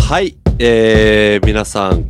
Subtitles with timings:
[0.00, 2.04] はい、えー、皆さん、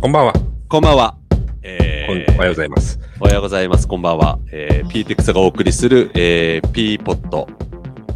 [0.00, 0.32] こんばんは。
[0.68, 1.16] こんばんは。
[1.30, 2.98] こえんおはようございます。
[3.20, 3.86] おはようございます。
[3.86, 4.38] こんばんは。
[4.50, 7.46] えー、PTX がお送りする、えー、P-POD、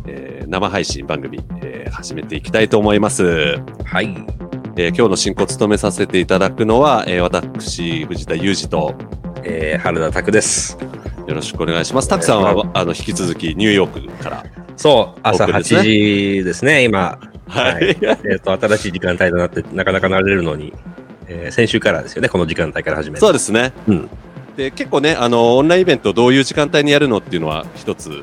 [0.07, 3.61] えー、生配信番組、えー、始めていきたいと思います。
[3.85, 4.07] はい。
[4.77, 8.95] えー、今日の進行を務めさせていただくのは、えー、私、藤田裕二と、
[9.45, 10.77] えー、原田拓です。
[11.29, 12.09] よろしくお願いします。
[12.09, 14.45] たくさんは、あの、引き続き、ニューヨークから。
[14.77, 17.19] そう、朝8僕ですね時ですね、今。
[17.51, 17.97] はい。
[18.25, 20.73] えっ、と、新しい時間帯となって、なかなか慣れるのに、
[21.27, 23.21] えー先週からですよね、この時間帯から始める。
[23.21, 23.73] そうですね。
[23.87, 24.11] うん。
[24.57, 28.23] で、結構ね、あの、オンラインイベントどういう時間帯にやるのっていうのは一つ、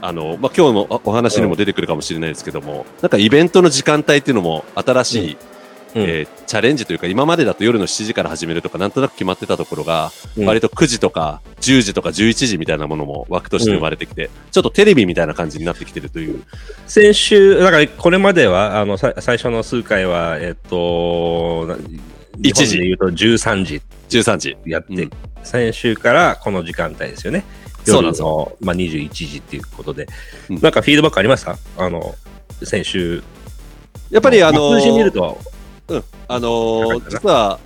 [0.00, 5.51] あの、まあ、今日のおお話にも出てくるかもしれないですけども、なんかイベントの時間帯っていうのも新しい、うん
[5.94, 10.44] えーチャレンジというか、今までだと夜の7時から始めるとか、なんとなく決まってたところが、うん。
[10.44, 16.44] 割と9時とか10時とか11時みたいなものも枠として生まれてきて、ちょっとテレビみたいな感じになってきてるという。
[16.86, 21.76] 先週、だからこれまでは、あの、さ最初の数回は、えっ、と、な
[22.38, 23.80] 1時で言うと13時。
[24.10, 24.56] 13時。
[24.66, 25.10] やって、うん。
[25.42, 27.44] 先週からこの時間帯ですよね。
[27.84, 30.06] そうなんです夜の、まあ、21時っていうことで、
[30.50, 30.60] うん。
[30.60, 31.56] なんかフィードバックありました？
[31.78, 32.14] あの、
[32.62, 33.22] 先週。
[34.10, 35.38] やっぱりあの数字見ると、
[35.96, 37.58] うん、あのー実は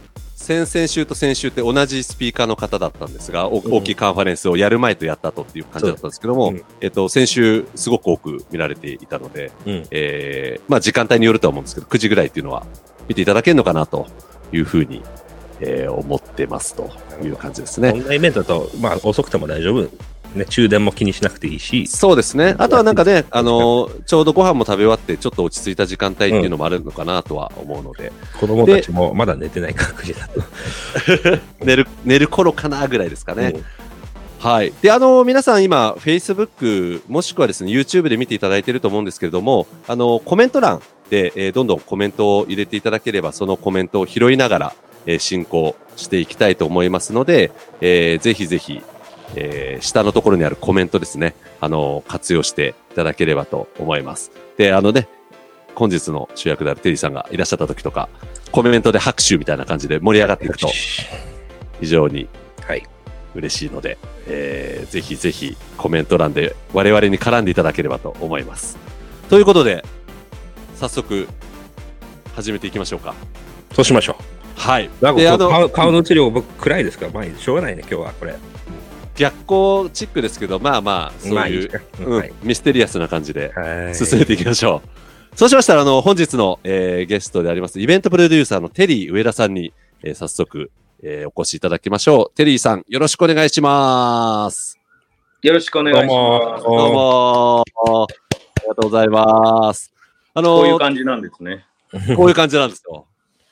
[0.46, 9.86] 先々週と先週って同じスピーカーの方だったんですが、大きいカンファレンスをやる前とやった後っていう感じだったんですけども、うんえっと、先週すごく多く見られていたので、うん。
[9.90, 12.64] えーまあ時間帯によるとは思うんですけど、9時ぐらいっていうのは
[13.08, 14.06] 見ていただけるのかなと
[14.52, 15.02] いうふうに、
[15.60, 16.90] えー思ってますと
[17.24, 17.90] いう感じですね。
[17.90, 19.88] オンラインイベントだと、まあ、遅くても大丈夫。
[20.36, 22.54] ね、中電も気にしなくていいし、そうですね。
[22.58, 30.42] あとはなんかね、あのーちょうどご飯も食べ終わって、ちょっと落ち着いた時間帯っていうのもあるのかなとは思うので、子供たちもまだ寝てないから9時だと。
[31.64, 33.52] 寝る、寝る頃かなぐらいですかね。
[33.54, 33.64] うん
[34.38, 34.72] はい。
[34.82, 44.72] で、あの、皆さん今、Facebook、もしくはですね、YouTube で見ていただいていると思うんですけれども、あの、コメント欄で、えーどんどんコメントを入れていただければ、そのコメントを拾いながら、
[45.06, 48.82] えー進行していきたいと思いますので、えーぜひぜひ、
[49.34, 54.30] えー下のところにあるコメントですね、あの、活用していただければと思います。
[54.56, 55.08] で、あのね、
[55.74, 58.08] 本日の主役であるテリーさんがいらっしゃった時とか、
[58.52, 60.68] コメントで拍手みたいな感じで盛り上がっていくと、
[61.80, 62.28] 非常に
[62.66, 62.82] はい。
[63.34, 63.98] 嬉しいので、
[64.28, 68.78] えーぜひぜひコメント欄で我々に絡んでいただければと思います。
[69.28, 69.84] ということで、
[70.76, 71.28] 早速、
[72.34, 73.14] 始めていきましょうか。
[73.74, 74.16] そうしましょ
[74.54, 74.86] はい。
[74.86, 74.90] う。
[75.04, 78.34] なんか顔の、顔の治療、僕、暗いですから、まあ、しょうがないね、今日は、これ。
[79.16, 81.80] 逆光チックですけど、まあまあ、そういう、まあいいか。
[82.00, 82.32] うんはい。
[82.42, 85.36] ミステリアスな感じではい進めていきましょう。
[85.36, 89.72] そうしましたら、あの、本日の、えーゲストであります、イベントプロデューサーのテリー上田さんに、
[90.02, 90.70] えー早速、
[91.02, 92.36] えーお越しいただきましょう。
[92.36, 94.78] テリーさん、よろしくお願いします。
[95.42, 96.64] よろしくお願いします。
[96.64, 98.06] どうもどうもあ
[98.62, 99.92] りがとうございます。
[100.34, 101.64] あのこういう感じなんですね。
[102.16, 103.06] こういう感じなんですよ。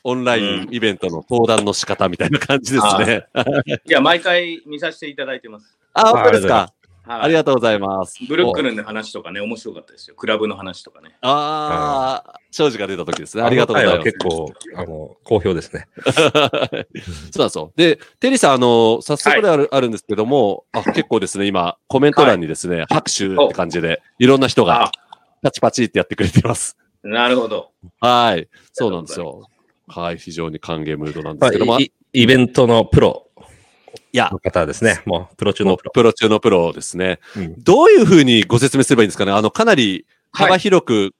[0.07, 3.25] オンラインイベントの登壇の仕方みたいな感じですね。
[3.85, 5.75] いや、毎回見させていただいてます。
[5.93, 6.71] あ、本当ですか？
[7.07, 8.19] はい、ありがとうございます。
[8.27, 10.15] ブルックリンの話とかね、面白かったですよ。
[10.15, 11.15] クラブの話とかね。
[11.21, 13.41] ああ、庄司が出た時ですね。
[13.43, 14.11] ありがとうございます。
[14.11, 15.87] 結構、あの、好評ですね。
[16.05, 17.73] そうなんですよ。
[17.75, 24.91] で、テリーさん、あの、早速である,、あるんですけども、あ、結構ですね、今、コメント欄にですね、拍手って感じで、いろんな人があ、
[25.41, 26.77] パチパチってやってくれています。
[27.03, 27.69] なるほど。
[27.99, 28.47] はい。
[28.73, 29.47] そうなんですよ。
[29.87, 30.17] はい。
[30.17, 33.29] 非常に歓迎ムードなんですけども、まあいイベントのプロ
[34.11, 35.01] いやの、方ですね。
[35.05, 35.91] もう、プロ中のプロ。
[35.91, 37.19] プロ中のプロですね。
[37.35, 39.31] うんどういうふうにご説明すればいいんですかね？
[39.31, 41.13] あの、かなり幅広く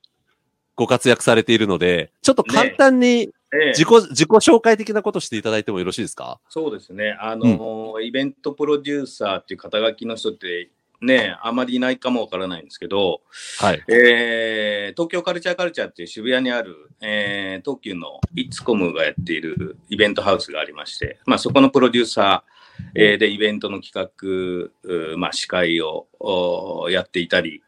[0.75, 6.39] ご活躍されているので、ちょっと簡単にええ自己、自己紹介的なことしていただいてもよろしいですか？
[6.49, 7.17] そうですね。
[7.21, 10.69] あの、イベントプロデューサーっていう肩書きの人って、
[11.05, 13.21] ね、あまりいないかもわからないんですけど、
[13.59, 13.83] はい。
[13.87, 27.61] えー東京カルチャーカルチャーっていう渋谷にある、えー東急のイッツコムがやっているイベントハウスがありまして、まあ、そこのプロデューサー、えーでイベントの企画、うまあ、司会をおやっていたり、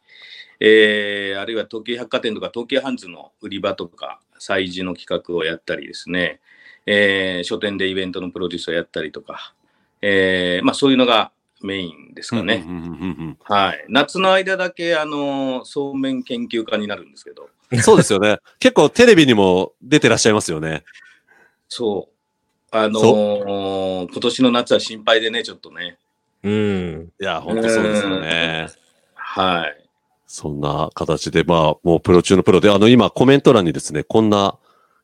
[0.59, 6.39] えーあるいは東急百貨店とか東急ハンズの売り場とか催事の企画をやったりですね、
[6.85, 9.53] えー書店でイベントのプロデュースをやったりとか、
[10.01, 11.31] えーまあ、そういうのが
[11.61, 12.65] メインですかね。
[13.43, 13.85] はい。
[13.89, 18.37] 夏の間だけ、あの、そうめん研究家になるんですけど、うんそうですよね。
[18.59, 20.83] 結構テレビにも出てらっしゃいますよね。
[21.67, 22.17] そう。
[22.71, 25.97] あのー今年の夏は心配でね、ちょっとね。
[26.43, 27.11] うん。
[27.19, 28.67] いや、本当そうですよね。
[29.15, 29.87] はい。
[30.27, 34.57] そんな形で、まあ、もうプロ中のプロで、あの、今コメント欄にですね、こんな、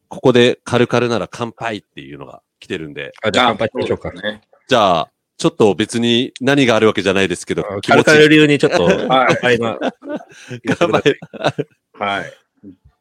[0.09, 4.41] ここでカルカルなら乾杯っていうのが来てるんで、あ、じゃあ乾杯しましょうかね。
[4.67, 9.80] じゃあ、ちょっと別に何があるわけじゃないですけど、カルカル流にちょっと、乾杯の。
[10.77, 11.19] 乾杯。
[11.94, 12.33] はい。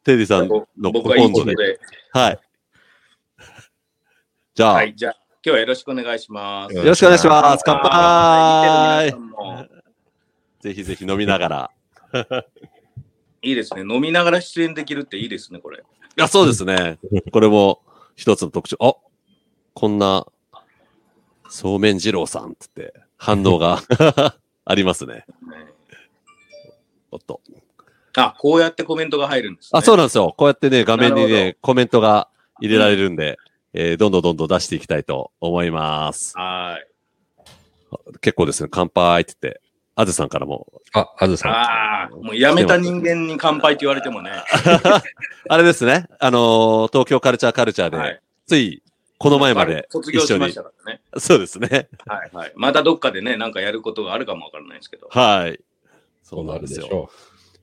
[0.04, 1.54] テディさんの今度で。
[1.54, 1.80] で。
[2.12, 2.38] はい。
[4.54, 6.76] じゃあ、はい、じゃあ、今日はよろしくお願いします。
[6.76, 7.62] よろしくお願いします。
[7.64, 9.16] 乾杯
[10.60, 11.70] ぜひぜひ飲みながら。
[13.42, 13.82] いいですね。
[13.82, 15.78] 飲みながら出演できるっていいですね、これ。
[15.78, 15.82] い
[16.16, 16.98] や、そうですね。
[17.32, 17.80] これも
[18.14, 18.76] 一つの特徴。
[18.80, 18.94] あ
[19.74, 20.26] こんな、
[21.52, 23.82] そうめん二郎さんってって反応が
[24.64, 25.14] ありますね。
[25.14, 25.24] ね
[27.10, 27.42] おっと。
[28.16, 29.78] あ、こうやってコメントが入るんです、ね。
[29.78, 30.34] あ、そうなんですよ。
[30.34, 32.28] こうやってね、画面にね、コメントが
[32.62, 33.38] 入れられるんで、
[33.74, 36.38] えーどんどんどんどん出していきたいと思います。
[36.38, 38.18] はい。
[38.22, 39.60] 結構ですね、乾杯って言って、
[39.94, 41.52] あずさんからも、あ、あずさん。
[41.52, 44.30] ああ、もう辞めた人間に乾杯って言われてもね。
[45.50, 48.20] あれですね、あのー東京カルチャーカルチャーで、はい。
[48.46, 48.82] つい、
[49.22, 51.00] この前まで卒業一緒にしましたからね。
[51.18, 51.88] そうですね。
[52.06, 52.52] はいはい。
[52.56, 55.06] またどっかでね、なんかやることがあるかもわからないですけど。
[55.10, 55.60] はい。
[56.24, 57.08] そそううなんですしょ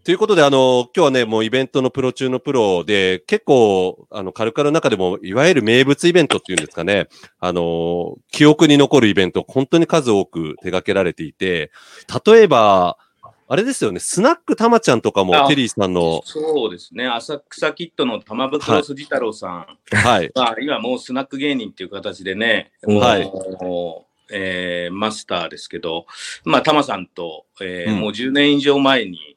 [0.06, 7.10] ということで、あの、今日はね、もうイベントのプロ中のプロで、結構、あの、カルカルの中でも、いわゆる名物イベントっていうんですかね、
[7.42, 11.72] あの、記憶に残るイベント、本当に数多く手掛けられていて、
[12.26, 12.98] 例えば、
[13.52, 17.08] あれですよね、スナックたまちゃんとかも、あテリーさんの、そうですね。
[17.08, 23.32] 浅草キッドの玉袋筋太郎さんはい、 は、今もうスナック芸人っていう形でね、はい
[24.32, 26.06] えーマスターですけど、
[26.44, 29.36] まあ、タマさんと、えーうんもう10年以上前に、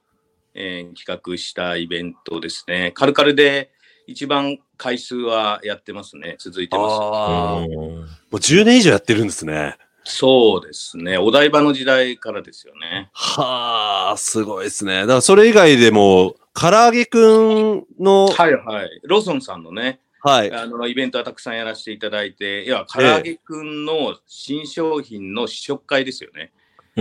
[0.52, 2.92] えー企画したイベントですね。
[2.94, 3.70] カルカルで
[4.06, 6.36] 一番回数はやってますね。
[6.38, 6.92] 続いてます。
[6.92, 8.06] ああ、もうんう
[8.36, 9.78] 10年以上やってるんですね。
[10.04, 11.18] そうですね。
[11.18, 13.10] お台場の時代からですよね。
[13.12, 15.02] はあ、すごいですね。
[15.02, 19.00] だからそれ以外でも、唐揚げくんの、はいはい。
[19.04, 26.52] ローソンさんのね、はい、あのイベントはたくさんやらせていただいて、いや、唐揚げくんの新商品の試食会ですよね。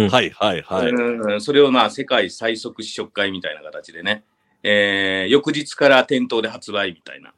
[0.10, 0.92] はい、はい、はい。
[0.92, 4.24] うんそれをまあ世界最速試食会みたいな形でね、
[4.64, 7.34] えー翌日から店頭で発売みたいな。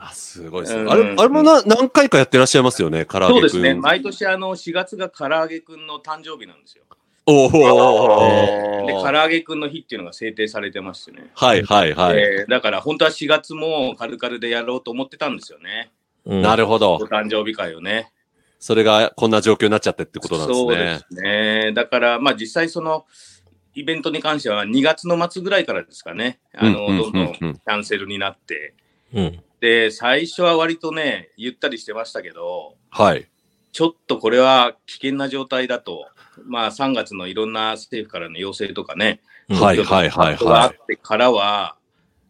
[0.00, 0.82] あ、すごいですね。
[0.82, 3.50] うんあれ、あれもな何回かやってらっしゃいますよね、唐揚げくん。
[3.50, 6.84] そうですね、毎年あの4月が唐揚げくんの誕生日なんですよ。
[7.26, 11.30] おおで、唐揚げくんの日っていうのが制定されてましてね。
[11.34, 12.18] はいはいはい。
[12.18, 15.90] えーだから本当は4月もカルカルでやろうと思ってたんですよね。
[16.24, 16.96] うんなるほおど。
[16.96, 18.10] 誕生日会をね。
[18.58, 21.00] それがこんな状況になっちゃってってことなんですそうでね。
[21.08, 21.72] すね。
[21.74, 23.06] だから、まあ実際その、
[23.74, 26.40] イベントに関しては2月の末ぐらいからですかね。
[26.54, 28.74] あの、うんうんどんどんキャンセルになって。
[29.14, 29.42] うん。
[29.60, 33.28] で、最初は割とね、ゆったりしてましたけど、はい。
[33.72, 36.06] ちょっとこれは危険な状態だと、
[36.44, 41.76] まあ3月のいろんな政府からの要請とかね、はいはいはいがあはってからは、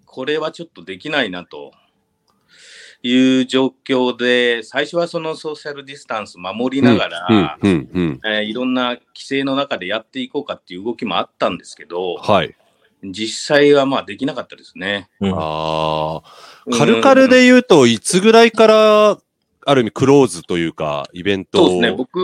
[0.04, 1.72] これはちょっとできないなと
[3.02, 6.82] いう状況で、最初はそのソーシャルディスタンス守りい。
[6.82, 12.56] ながら、いろんな規制の中でやっていこうかっていう動きもあったんですけど、はい。
[13.02, 15.08] 実際はまあできなかったですね。
[15.20, 16.76] うんああ。
[16.76, 19.18] カルカルで言うと、いつぐらいから、
[19.66, 22.16] ある意味クローズというか、イベントをそうですね、僕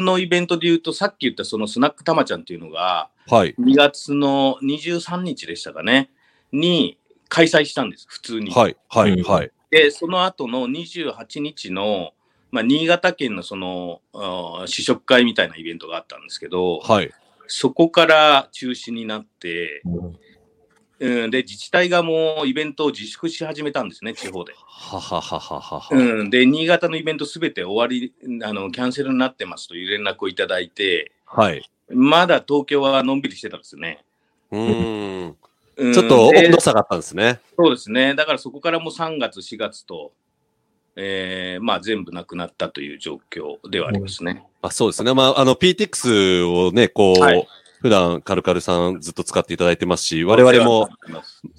[0.00, 3.54] のイベントで言うと、さっき言ったそのスナックたまちゃんっていうのが、はい。
[3.58, 6.10] 2月の23日でしたかね、
[6.52, 6.98] に
[7.28, 8.50] 開催したんです、普通に。
[8.50, 8.76] はい。
[8.88, 9.12] はい。
[9.12, 9.50] うんはい。
[9.70, 12.12] で、その後の28日の、
[12.50, 14.02] まあ、新潟県のその、
[14.66, 17.10] 試食会みたいなイベントがあったんですけど、はい。
[17.46, 20.18] そこから中止になって、うん
[21.02, 24.54] うん、で、自治体がもうイベントを自粛し始めたんですね、地方で。
[24.56, 25.88] はははははは。
[25.90, 31.68] うん、で、新潟のイベントすべて終わり、あの、キャンセルになってますという連絡をいただいて、はい。
[31.90, 34.04] まだ東京はのんびりしてたんですね。
[34.52, 35.36] うーん。
[35.76, 37.40] うんちょっとで温度差があったんですね。
[37.56, 38.14] そうですね。
[38.14, 40.12] だからそこからもう3月、4月と、
[40.96, 44.44] えーまあ全部なくなったという状況ではありますね。
[44.60, 45.14] あそうですね。
[45.14, 47.46] まあ、あの、PTX をね、こう、はい
[47.82, 50.88] 普段カルカルさんずっと使っていただいてますし、我々も、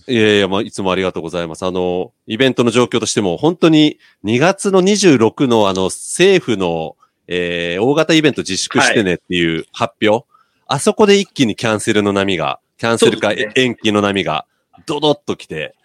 [0.08, 1.66] いやいや、まあ、いつもありがとうございます。
[1.66, 6.96] あの、イベントの状況としても、本当に2月の26のあの、政府の、
[7.28, 10.26] えー、大型イベント自粛してねっていう発表、
[10.66, 14.46] あそこで一気にキャンセルの波が、キャンセルか延期の波が、
[14.86, 15.76] ドドッと来て、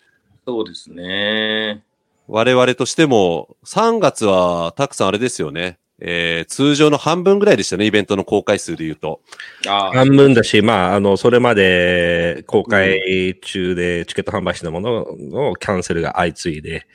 [0.47, 1.83] そうですね。
[2.28, 5.78] 我々としても、3月は、たくさんあれですよね。
[6.00, 9.20] えー、通常の半分ぐらいでしたね、イベントの公開数で言うと。
[9.66, 16.87] 半分だし、まあ、あの、それまで公開中でチケット販売したもののキャンセルが相次いで、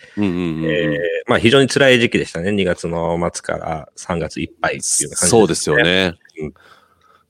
[1.28, 2.52] まあ、非常に辛い時期でしたね。
[2.52, 5.76] 2月の末から3月いっぱいっていう感じそうですよ。
[5.78, 6.14] ね。
[6.40, 6.54] うん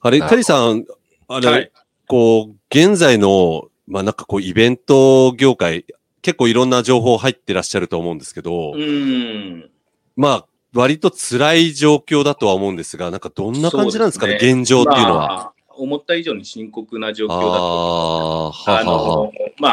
[0.05, 0.86] あれ、あテリーさん、
[1.29, 1.72] あれ、はい
[2.07, 5.86] こう、現在の、まあなんかこう、イベント業界、
[6.24, 9.70] 結構いろんな情報入ってらっしゃると思うんですけど、うん。
[10.15, 15.27] まあ、割と辛い状況だとは思うんですが、なんかどんな感じなんですかね、ね現状っていうのは。
[15.27, 18.70] まあ思った以上に深刻な状況あだと思います。
[18.70, 18.80] あ。
[18.80, 19.70] あの、ま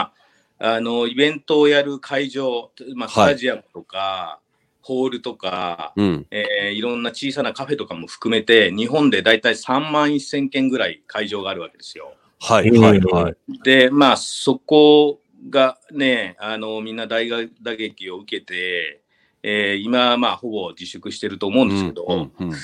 [0.59, 4.40] あ、あの、イベントをやる会場、まあ、スはいタジアムとか、
[4.83, 6.26] ホールとか、うん。
[6.30, 12.14] えーいろんな小さなカフェとかも含めて、日本でだいたい3万1000件ぐらい会場があるわけですよ。
[12.40, 13.37] はい、はい、はい。
[13.62, 17.28] で、まあ、そこがね、あの、みんな大
[17.62, 19.02] 打撃を受けて、
[19.42, 22.56] えー今、まあ、ほぼ自粛してると思うんですけど、うんうん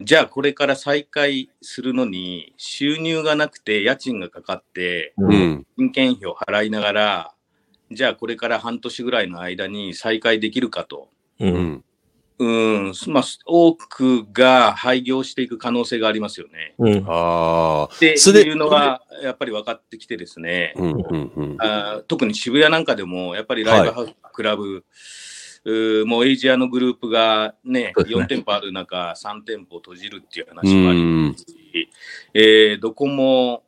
[0.00, 5.66] じゃあこれから再開するのに、収入がなくて家賃がかかって、うんうん。
[5.76, 7.34] 人件費を払いながら、
[7.92, 11.10] じゃあこれから半年ぐらいの間に再開できるかと。
[11.38, 11.46] う。
[11.46, 11.84] うんん。
[12.38, 16.74] うん、まあ、多くが廃業していく可能性がありますよね。
[16.78, 17.04] うん。
[17.06, 17.94] ああ。
[17.94, 21.56] っていうのがやっぱり分かってきてですね、うん、うん、うん。
[21.60, 24.84] あー特に渋谷なんかでも、やっぱりライブハウス、クラブ、
[25.64, 31.34] うーもうエイジアのグループがね、そうですね4店舗ある中、3店舗閉じるっていうう話もありまん。
[31.36, 31.88] すし、
[32.34, 33.62] えーどこも、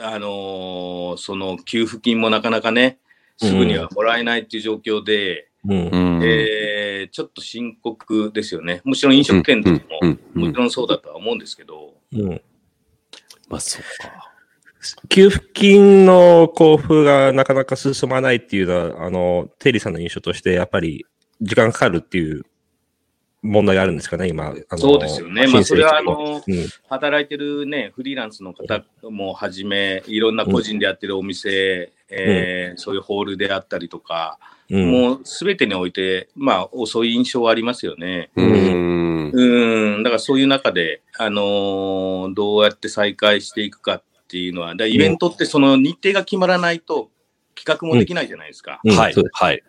[0.00, 2.98] あのーその給付金もなかなかね、
[3.36, 6.18] すぐにはもらえないっていう状況で、うんう。
[6.20, 6.22] ん。
[6.22, 8.80] えーちょっと深刻ですよね。
[8.82, 12.42] もちろん飲食店でも、うんうんうんもちろんそうだとは思うんですけど、うん。
[13.48, 14.32] まあ、そっか。
[15.08, 21.06] 給付金の交付がなかなか進まないっていうのは、あの、テリーさんの印象として、やっぱり
[21.40, 22.44] 時間かかるっていう
[23.42, 24.48] 問題があるんですかね、今。
[24.48, 34.38] あのそうですよねまあそれはあのうん働いてるね、フリーランスの方もはじめ、いろんな個人でやってるお店、えーそういうホールであったりとか、
[34.70, 34.90] うん。
[34.90, 38.30] もうすべてにおいて、まあ、遅い印象はありますよね。
[38.36, 39.30] うん。
[39.32, 47.10] うん、だからそういう中で、あのーどうやって再開していくかっていうのは、だイベントってその日程が決まらないと
[47.54, 48.80] 企画もできないじゃないですか。
[48.84, 49.62] うんはいはい。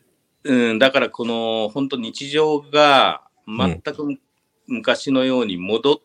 [0.43, 4.17] うん、だからこの本当日常が全く
[4.67, 5.95] 昔のように戻っ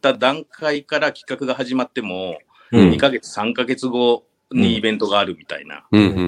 [0.00, 2.38] た段階から企画が始まっても、
[2.72, 6.20] うん2ヶ月、3ヶ月後にイベントがあるみたいなうん、うん、うん、う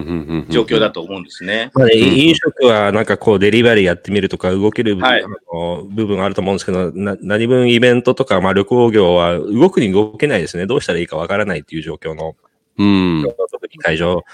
[0.42, 0.46] ん。
[0.48, 1.70] 状況だと思うんですね。
[1.74, 10.66] まあね、うん飲食はなんかこうデリバリーやってみるとか動ける、はいあの部分があると思うんですけど、な何分イベントとか、まあ、旅行業は動くに動けないですね。
[10.66, 12.36] どうしたらいいかわからないっていう状況の、
[12.78, 13.34] うん。
[13.50, 14.24] 特に会場、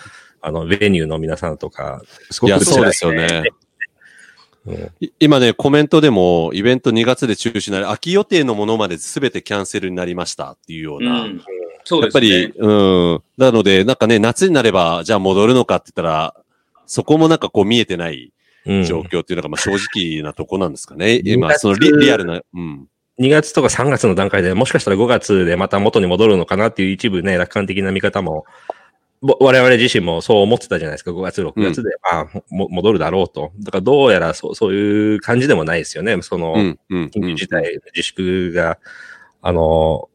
[0.40, 3.26] あの、ベニューの皆さんとか、すごくいや、そうですよね。
[3.52, 3.68] うん
[5.00, 11.22] い今ね、コメントでも、イベント2月で中止になり、秋予定のものまで全てキャンセルになりましたっていうような。
[11.22, 11.42] うん、
[11.88, 12.28] そうですね。
[12.28, 13.22] やっぱり、うん。
[13.38, 16.34] なので、なんかね、夏になれば、じゃあ戻るのかって言ったら、
[16.84, 18.30] そこもなんかこう見えてない
[18.66, 21.22] うん状況っていうのが、まあ正直なとこなんですかね。
[21.24, 22.86] 2今、月そのリリアルな、うん。
[23.18, 28.44] 2月とか3月の段階でもしかしたら5月でまた元に戻るのかなっていう一部ね、楽観的な見方も、
[29.22, 31.12] ぼ我々自身もそう思ってたじゃないですか。
[31.12, 33.52] 5月、6月で、まあ、も戻るだろうと。
[33.60, 36.20] だからどうやらそうそういう感じでもないですよね。
[36.20, 38.78] その、緊急事態、自粛が、
[39.40, 40.07] あの、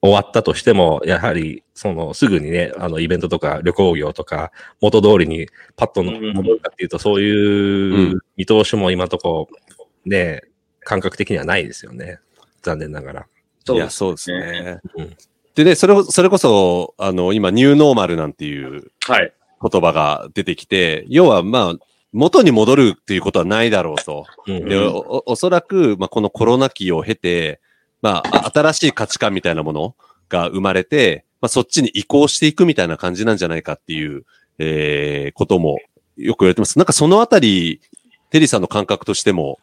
[0.00, 9.48] 終わったとしても、やはり、その、すぐにね、あの、イベントとか旅行業とか、元通りにパッと戻るかっていうと、そういうう見通しも今のとこ、
[10.04, 10.42] ね、
[10.80, 12.20] 感覚的にはないですよね。
[12.62, 13.26] 残念ながら。
[13.70, 14.80] いや、そうですそうですね。
[14.96, 15.16] うん
[15.54, 19.32] でね、それを、それこそ、あの、今、ニューノーマルなんていうはい。
[19.60, 21.74] 言葉が出てきて、要は、まあ、
[22.12, 24.24] 元に戻るっていうことはないだろうと。
[24.46, 27.60] うんで、おおおそらく、まあ、このコロナ期を経て、
[28.02, 29.96] まあ、あ新しい価値観みたいなもの
[30.28, 34.24] が生まれて、まあ、そっちに移行していくみたいな感じなんじゃないかっていう、
[34.58, 35.78] えー、ことも
[36.16, 36.78] よく言われてます。
[36.78, 37.80] なんかそのあたり、
[38.30, 39.58] テリーさんの感覚としても、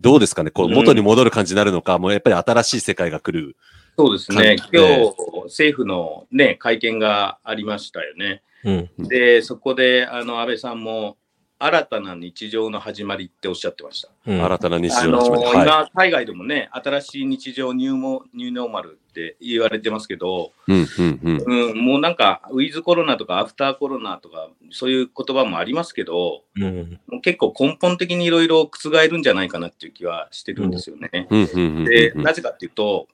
[0.00, 0.50] どうですかね？
[0.50, 3.56] こう、うん元に戻る感じになるのか、もうやっぱり新しい世界が来る。
[3.96, 4.56] そうですね。
[4.56, 5.14] 今で日、
[5.44, 8.42] 政府のね、会見がありましたよね。
[8.64, 9.08] うん。
[9.08, 11.16] で、そこで、あの、安倍さんも、
[11.58, 14.08] 新たな日常の始まりっておっしゃってました。
[14.26, 15.56] うん新たな日あの常の始まり。
[15.56, 15.66] はい。
[15.66, 21.70] 今、海外でもね、新しい日常ニューモ、ニューノーマルって言われてますけど、うん、うん、うん。
[21.70, 27.00] うん、もうなんか、ウィズコロナとかアフターコロナとか、そういう言葉もありますけど、うん。
[27.06, 31.28] もう結構根本的にいろいろ覆るんじゃないかなっていう気はしてるんですよね。
[31.30, 31.84] うん、うん、うん。
[31.84, 33.08] で、うんなぜかっていうと、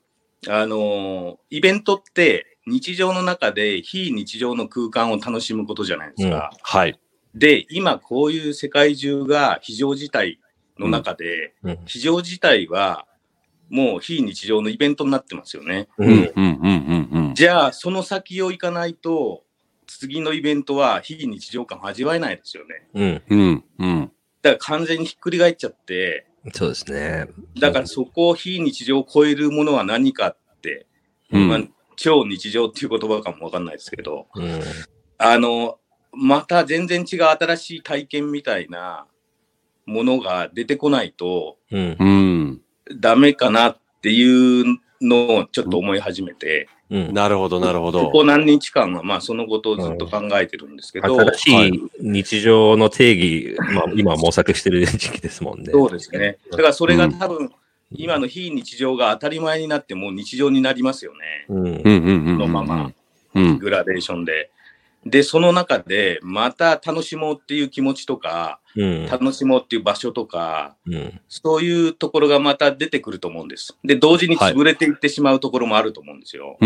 [0.49, 6.50] あのーイベントって日常の中で非日常の空間を楽しむことじゃないですか。
[6.62, 6.99] はい。
[7.34, 10.40] で、今こういう世界中が非常事態
[10.78, 11.78] の中で、うん。
[11.87, 13.06] 非常事態は
[13.70, 15.88] もう非日常のイベントになってますよね。
[15.96, 16.58] うん、うん、うん、
[17.12, 17.34] うん、うん。
[17.34, 19.44] じゃあ、その先を行かないと、
[19.87, 22.87] 次のイベントは非日常感を味わえないですよね。
[22.94, 23.22] うん。
[23.28, 24.12] うん、うん。
[24.42, 27.28] だから完全にひっくり返っちゃって、そうですね。
[27.58, 30.87] だからそこを非日常を超えるものは何かって、
[31.30, 31.60] うんまあ、
[31.96, 34.60] 超日常っていう言葉かもわかんないですけど、うん。
[35.18, 35.78] あの、
[36.12, 39.07] また全然違う新しい体験みたいな
[39.87, 41.57] ものが出てこないと。
[43.00, 47.14] ダメかなっていうのをちょっと思い始めて、うん。
[47.14, 48.07] なるほど、なるほど。
[48.07, 55.71] ここ何日間は、まあ、そのことをずっと考えてるんですけど、新しい日常の定義、まあ、今模索してる時期ですもんね。
[55.71, 56.38] そうですね。
[56.50, 57.52] だからそれが多分、
[57.93, 61.47] 今の非日常が当たり前になって、もう日常になりますよね。
[61.49, 61.59] うん。
[61.59, 62.38] うんうんうんうん。
[62.38, 62.93] のまま。
[63.35, 63.59] うん。
[63.59, 64.50] グラデーションで。
[65.07, 69.07] で、その中で、また楽しもうっていう気持ちとか、うん。
[69.07, 71.21] 楽しもうっていう場所とか、うん。
[71.28, 73.76] そういうところがまた出てくると思うんです。
[73.83, 76.59] で、同時に潰れていってしまうところもあると思うんですよ。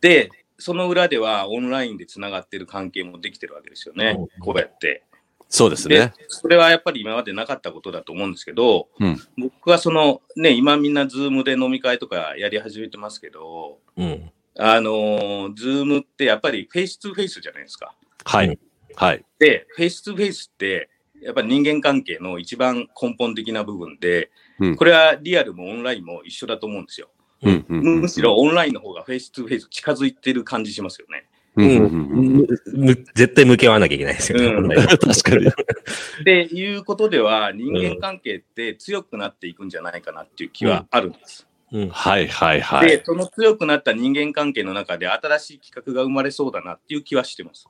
[0.00, 4.16] で、その裏ではオンラインでつながってる関係もできてるわけですよね。
[4.18, 5.02] うんこうやって。
[5.48, 14.30] そうですでね。、それはやっぱり今までなかったことだと思うんですけど、うん僕はその、ね、今みんなズームで飲み会とかやり始めてますけど、うん。
[14.58, 17.94] あのー Zoom ってやっぱりフェイス2フェイスじゃないですか。
[18.24, 18.58] はい。
[18.94, 19.24] はい。
[19.38, 20.88] で、フェイス2フェイスって、
[21.20, 24.30] やっぱり人間関係の一番根本的な部分で、
[24.60, 27.08] うんこれはリアルもオンラインも一緒だと思うんですよ。
[27.42, 31.26] うんうんうんむしろオンラインの方がフェイス2フェイス近づいてる感じしますよね。
[31.56, 32.46] うんうんううんん。
[32.74, 34.46] む絶対向き合わなきゃいけないですよね。
[34.46, 35.48] うん確かに。
[35.48, 41.46] っていうことでは、人間関係って強くなっていくんじゃないかなっていう気はあるんです。
[41.72, 41.88] うん。
[41.88, 43.02] はいはいはいで、。
[43.04, 47.68] その強くなった人間関係の中で新しい企画が生まれそうだなっていう気はしてます。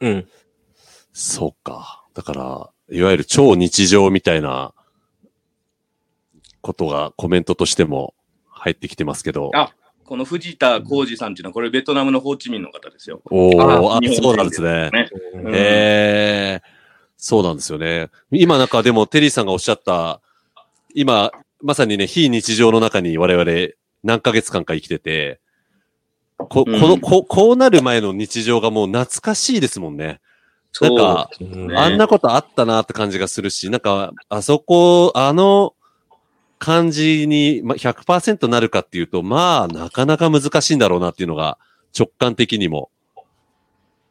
[0.00, 0.28] うん。
[1.12, 2.04] そうか。
[2.14, 4.72] だから、いわゆる超日常みたいな
[6.60, 8.14] ことがコメントとしても
[8.48, 9.50] 入ってきてますけど。
[9.54, 9.70] あ
[10.04, 13.20] この藤田浩二さんっていうのは、これベトナムのホーチミンの方ですよ。
[13.28, 14.90] おー、あそうなんですね。
[14.90, 16.62] ねうんえ、
[17.16, 18.08] そうなんですよね。
[18.30, 20.20] 今なんかでもテリーさんがおっしゃった、
[20.94, 25.40] 今、まさにね、非日常の中に我々何ヶ月間か生きてて、
[26.38, 30.20] こ、こうんの、こ、こうなる前の日常がもう懐かしいですもんね。
[30.80, 31.30] なんか
[31.74, 35.74] あんなことあったなって感じがするし、なんか、あそこ、あの
[36.58, 41.58] 感じにま100%なるかっていうと、まあ、なかなか難しいんだろうなっていうのが
[41.98, 42.90] 直感的にも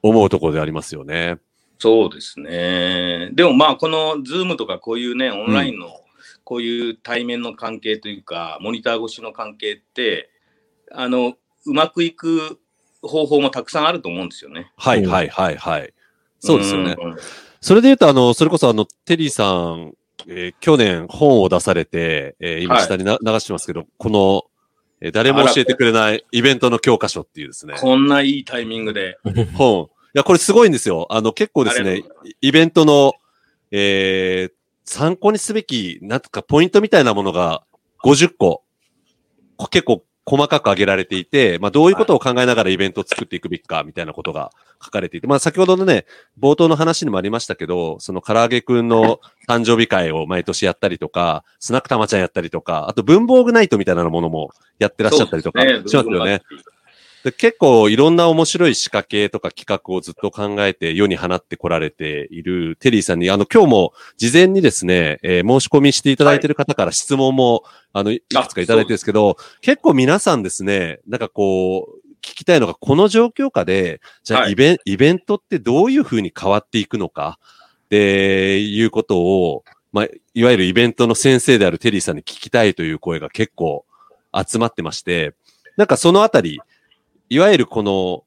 [0.02, 1.38] 思うところでありますよね。
[1.78, 3.30] そうですね。
[3.34, 5.88] でもまあ、このズームとかこういうね、オンラインの
[6.46, 10.30] こういう対面の関係というか、モニター越しの関係って、
[10.92, 11.34] あの、
[11.66, 12.60] うまくいく
[13.02, 14.60] 方法もたくさんあると思うんですよね。
[14.62, 15.94] うんはいはいはいはい。
[16.40, 16.94] そうですよね。
[16.94, 16.98] ん
[17.60, 19.94] それで言うと、あの、それこそあの、テリーさん、
[20.28, 24.44] えー去年本を出されて、えー今はい下にな、流してますけど、この、
[25.02, 29.18] えー誰も教えてくれないイベントの教科書っていうですね、こんないいタイミングで。
[29.56, 29.86] 本。
[29.86, 31.08] いや、これすごいんですよ。
[31.10, 32.04] あの、結構ですね
[32.40, 33.14] イベントの、
[33.72, 34.54] えー
[34.86, 37.64] 参考にすべき、なんとかポイントみたいなものが
[38.04, 38.64] 50個、
[39.58, 44.52] こ結構細かく挙げられていて、まあどういうことを考えながらイベントを作っていくべきか、みたいなことが
[44.84, 46.06] 書かれていて、まあ先ほどのね、
[46.40, 56.42] 冒頭の話にもありましたけど、その唐揚げくんの誕生日会を毎年やったりとか、スナックたまちゃんやったりとか、あと文房具ナイトみたいなものもやってらっしゃったりとかしますよね。。
[57.26, 74.52] で結構いろんな面白い仕掛けとか企画をずっと考えて世に放ってこられているテリーさんに、あの今日も事前にですね、えー申し込みしていただいている方から質問も、あの、いくつかいただいてるんですけど、結構皆さんですね、なんかこう、聞きたいのが、この状況下で、じゃあはい。
[74.52, 77.40] イベン、イベントってどういうふうに変わっていくのか、
[77.86, 83.84] っていうことを、まあ、いわゆるイベントの先生であるテリーさんに聞きたいという声が結構
[84.48, 85.34] 集まってまして、
[85.76, 86.60] なんかそのあたり、
[87.30, 88.24] いわゆるこの、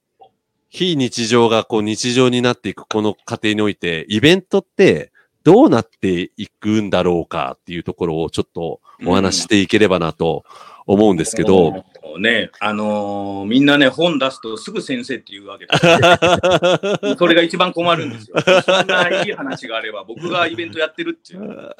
[0.69, 5.11] 非日常がこう日常になっていくこの過程において、イベントって
[5.43, 10.43] どうなっていくんだろうかっていうところをちょっとお話ししていければなと
[10.85, 11.85] 思うんですけど、も
[12.17, 17.15] うね、あのーみんなね、本出すとすぐ先生って言うわけです。
[17.17, 18.35] それが一番困るんですよ。
[18.61, 21.75] そんないい話があれば、僕がイベントやってるっていう、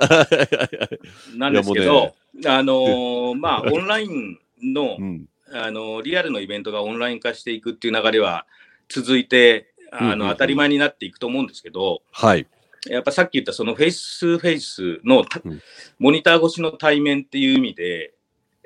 [1.38, 4.38] なんですけど、あのーまあ、 オンライン
[4.74, 8.46] のう、んあのーリアルのイベントがオンライン化していくっていう流れは
[8.88, 12.48] 続いて、あの、当たり前になっていくと思うんですけど、はい。
[12.88, 15.62] やっぱさっき言ったそのフェイスフェイスのたうん
[16.00, 18.14] モニター越しの対面っていう意味で、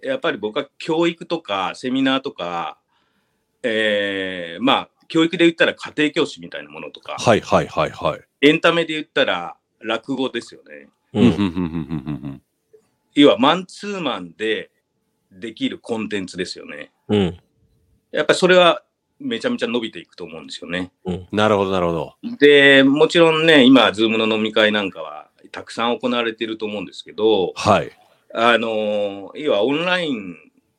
[0.04, 2.78] やっぱり僕は教育とかセミナーとか、
[3.63, 8.22] えーまあ、教育で言ったら家庭教師みたいなものとか、はいはいはいはい。
[8.41, 10.89] エンタメで言ったら落語ですよね。
[11.13, 11.24] うん。
[11.24, 11.50] うんうんうんうん
[12.24, 12.41] うん
[13.15, 14.72] 要はマンツーマンで
[15.39, 16.91] できるコンテンツですよね。
[17.10, 17.38] うん。
[18.12, 18.84] やっぱりそれは
[19.19, 20.91] めちゃめちゃ伸びていくと思うんですよね。
[21.06, 21.28] うん。
[21.32, 22.15] なるほどなるほど。
[22.38, 27.91] で、もちろんね、今、ズームの飲み会なんかはたくさん行われていると思うんですけど、はい。
[28.36, 30.36] あの要はオンライン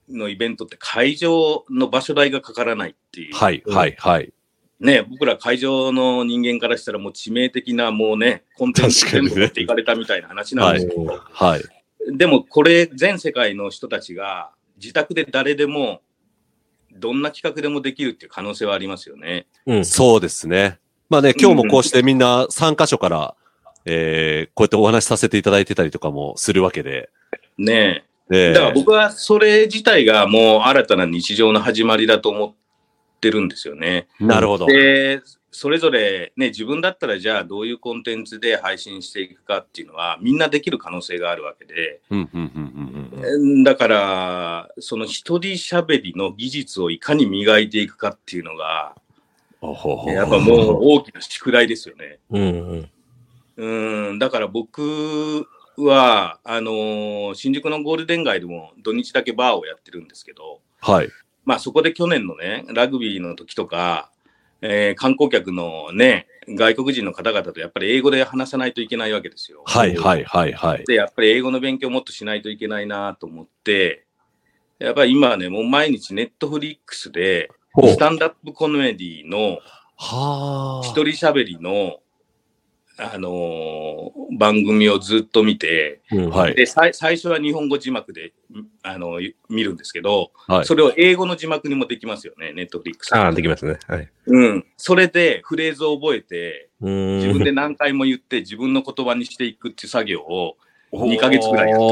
[0.09, 3.35] のイベントって会場の場所代がかからないっていう。
[3.35, 4.33] はいはいはい。
[4.81, 11.63] ね、僕ら会場の人間からしたらもう致命的なもうね、コンテンツ全部持っていかれたみたいな話なんですけど、はい。
[12.13, 16.01] でもこれ全世界の人たちが自宅で誰でも
[16.93, 19.47] どんな企画でもできるっていう可能性はありますよね。
[19.67, 19.85] うん。
[19.85, 20.79] そうですね。
[21.09, 23.35] まあね、今日もこうしてみんな3箇所から、
[23.85, 27.11] えー、こうやってお話しさせていただいてたりとかもするわけで。
[27.59, 28.53] ねええ。
[28.53, 32.55] だから僕はそれ自体がもう新たな日常の始まりだと思っ
[33.21, 34.09] てるんですよね。
[34.21, 34.67] なるほど。
[34.67, 35.21] で、
[35.55, 43.63] それぞれね、自分だったらじゃあどういうコンテンツで配信していくかっていうのはみんなできる可能性があるわけで、うん、うん、うん、うんうん。
[43.63, 48.97] だから、その一人喋りの技術をいかに磨いていくかっていうのが、
[49.61, 52.19] おほほやっぱもう大きな宿題ですよね。
[52.31, 52.91] うん
[53.57, 54.11] うん。
[54.11, 61.09] うん、だから僕は、あのー新宿のゴールデン街でも土日だけバーをやってるんですけど、はい。
[61.45, 64.11] まあそこで去年のね、ラグビーの時とか、
[64.67, 69.63] えー観光客のね、外国人の方々とやっぱり英語で話さないといけないわけですよ。
[69.67, 70.85] はい、はい、はい、はい。
[70.87, 74.07] で、やっぱり英語の勉強をもっとしないといけないなと思って、
[74.79, 79.59] やっぱり今はね、もう毎日ネットフリックスで、スタンダップコメディの
[79.97, 80.87] はあ。
[80.87, 81.99] 一人喋りの、
[82.97, 86.31] あのー番組をずっと見て、うん。
[86.31, 88.33] はいで、さい最初は日本語字幕で、
[88.83, 90.65] あの見るんですけど、はい。
[90.65, 93.15] それを英語の字幕にもできますよね、ネットフリックス。
[93.15, 93.79] ああ、できますね。
[93.87, 94.09] はい。
[94.27, 94.67] うん。
[94.77, 96.71] それでフレーズを覚えて。
[96.81, 100.57] 自分で何回も言って自分の言葉にしていくっていう作業を、
[100.93, 101.85] 2ヶ月ぐらいやって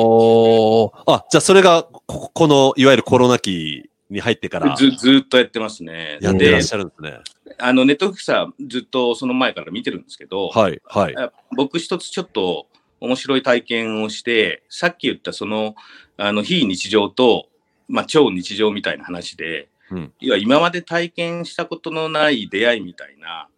[1.07, 6.19] あ、じゃあそれが、ここの、いわゆるコロナ期に入ってから、ずずっとやってますね。
[6.21, 7.19] でやってらっしゃるんですね。
[7.59, 11.17] あの、ネットフリックスはずっとその前から見てるんですけど、はい、はい。
[11.17, 12.67] あ僕一つちょっと
[13.01, 15.75] 面白い体験をして、さっき言ったその、
[16.17, 17.49] あの、非日常と、
[17.88, 23.49] まあ、超日常みたいな話で、うん要は今まで体験したことのない出会いみたいな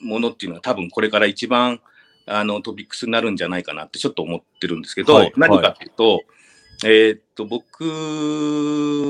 [0.00, 1.80] ものっていうのは多分これから一番
[2.26, 6.22] あのトピックスになるんじゃないかなってちょっと思ってるんですけど、はい何かっていうと、
[6.84, 7.84] えーっと、僕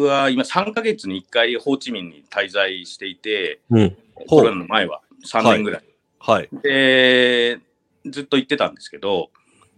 [0.07, 3.97] は今3ヶ月に1回ホーチミンに滞在していて、うん。
[4.29, 5.85] コロナの前は3年ぐらい。
[6.19, 6.49] はい。
[6.63, 7.61] で、
[8.07, 9.31] ずっと行ってたんですけど、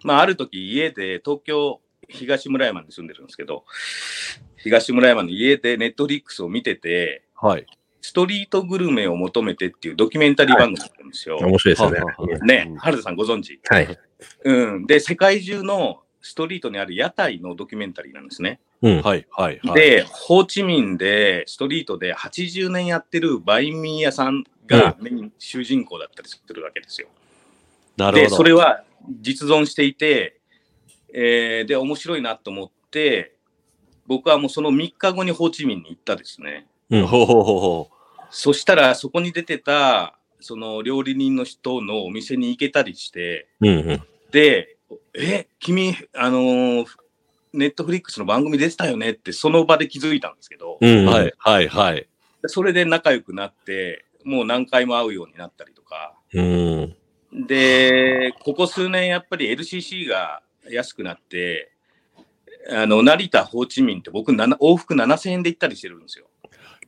[0.05, 3.65] まあ、ある時家で東京東村山に住んでるんですけど、
[4.57, 7.67] 東村山の家でネットフリックスを見てて、はい。
[8.01, 11.39] ストリートグルメを求めてっていうドキュメンタリー番組だったんですよ。
[11.39, 12.39] 面白いですよねははは。
[12.39, 13.61] ね、原田さんご存知？
[13.69, 13.99] はい。
[14.45, 14.87] うん。
[14.87, 18.61] で、世界中のストリートにある屋台のドキュメンタリーなんですね。
[18.81, 19.03] うん。
[19.03, 19.75] はい、はい、はい。
[19.75, 27.09] で、ホーチミンでストリートで80年やってるバインミー屋さんがメイン主人公だったりするわけですよ。
[27.97, 28.37] で、なるほど。
[28.37, 28.85] それは
[29.21, 30.41] 実存していて、
[31.13, 33.35] えーで、面白いなと思って、
[34.07, 36.67] 僕はもうその3日後にホーチミンに行ったですね。
[36.91, 37.07] うん。
[37.07, 37.91] ほうほうほうほ
[38.31, 44.03] そしたら、そこに出てた、その料理人の人のお店に行けたりして、うんうん。
[44.31, 44.72] で、
[45.15, 46.87] え、君、あのー
[47.55, 50.87] ネットフリックスの番組出てたよねって、その場で気づいたんですけど、う。
[50.87, 52.09] うんはい、はい、はい。
[52.47, 56.97] それで仲良くなって、もう何回も会うようになったりとか、うん。
[57.47, 61.73] で、ここ数年やっぱり LCC が安くなって、
[62.71, 66.27] あの、成田、ホーチミンって僕なな往復7000円で行ったりしてるんですよ。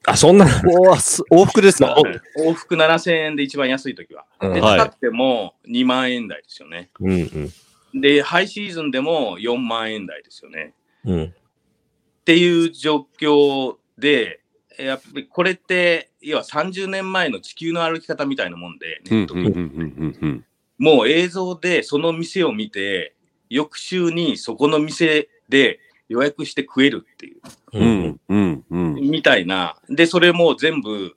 [0.06, 0.46] あ、そんな。
[0.46, 1.96] 往復ですか？
[2.38, 4.24] 往復7000円で一番安い時は。
[4.40, 6.90] で、高くても2万円台ですよね。
[7.00, 7.52] うんうん。
[7.94, 10.74] で、ハイシーズンでも4万円台ですよね。
[11.04, 11.24] うん。
[11.24, 11.30] っ
[12.24, 14.40] ていう状況で、
[14.78, 20.44] やっぱりこれって、要は30年前の地球の歩き方みたいなもんで、ネットフリうん、うん、うん。
[20.78, 23.14] もう映像でその店を見て、
[23.48, 25.78] 翌週にそこの店で
[26.08, 27.40] 予約して食えるっていう、
[27.74, 27.78] う。
[27.78, 28.94] うんん、うん、うん。
[28.94, 29.76] みたいな。
[29.88, 31.14] で、それも全部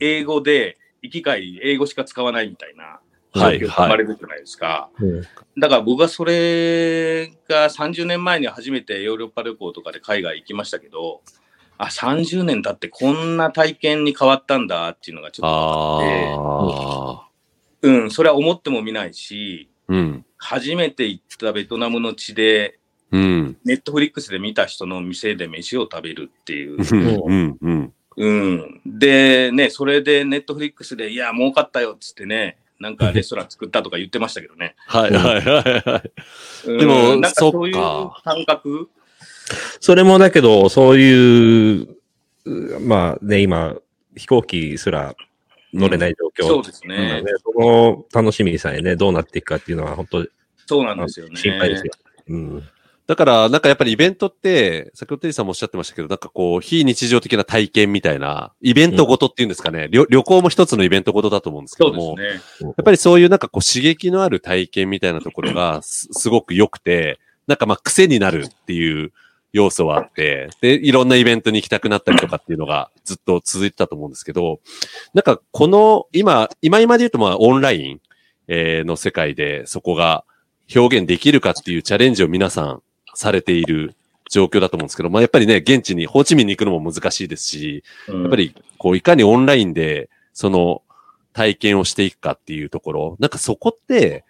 [0.00, 3.03] 英語で、行き帰り英語しか使わないみたいな状
[3.34, 4.90] はい生まれるじゃないですか。
[5.00, 5.22] うん
[5.56, 11.20] だから僕はそれが30年前に初めてヨーロッパ旅行とかで海外行きましたけど、
[11.78, 15.50] あ、30年経ってこんな体験に変わったんだっていうのがちょっあ
[17.20, 17.28] あ。
[17.80, 22.78] と、うん、それは思っても見ないし、うん、初めて行ったベトナムの地で、
[23.12, 23.56] うん。
[23.64, 26.78] ネットフリックスで見た人の店で飯を食べるっていう。
[26.80, 27.92] うん、うん。
[28.16, 28.80] うん。
[28.84, 34.74] で、ね、それでネットフリックスで、いや、儲かったよっつってね、なんかレストラン作ったとか言ってましたけどね。
[34.86, 36.12] はい、はい、はい、はい。
[36.66, 38.90] うんでもなんかそういう感覚？
[39.80, 41.88] それもだけど、そういう、
[42.44, 43.74] うまあね、今、
[44.16, 45.14] 飛行機すら
[45.72, 46.46] 乗れない状況。
[46.46, 47.24] そうですなねの。
[47.24, 50.26] でその楽しみさえね、どうなっていくかっていうのは、本当
[50.66, 51.36] そうなんですよね。
[51.36, 51.92] 心配ですよ。
[52.28, 52.68] うん。
[53.06, 62.24] だから、なんかやっぱりイベントって、先ほどテリーさんもおっしゃってましたけど、なんかこう、非日常的な体験みたいな、イベントごとっていうんですかね、旅旅行も一つのイベントごとだと思うんですけども、ね。
[62.60, 69.12] やっぱりそういうなんかこう刺激のある体験みたいなところがすすごく良くて、なんかまあ癖になるっていう
[69.52, 74.60] 要素はあって、で、いろんなイベントに行きたくなったりとかっていうのがずっと続いてたと思うんですけど、
[75.12, 78.00] なんかこの、今、今今で言うとまあオンライン、
[78.48, 80.24] えーの世界でそこが
[80.74, 82.82] 表現できるかっていうチャレンジを皆さん
[83.14, 83.94] されている
[84.30, 90.82] 状況だと思うんですけど、まあやっぱりね、現地に、ホーチミンに行くのも難しいですし、ややっぱ、り、こう、いかにオンラインで、その、
[91.32, 94.24] 体験をしていくかっていうところ、なんかそこって、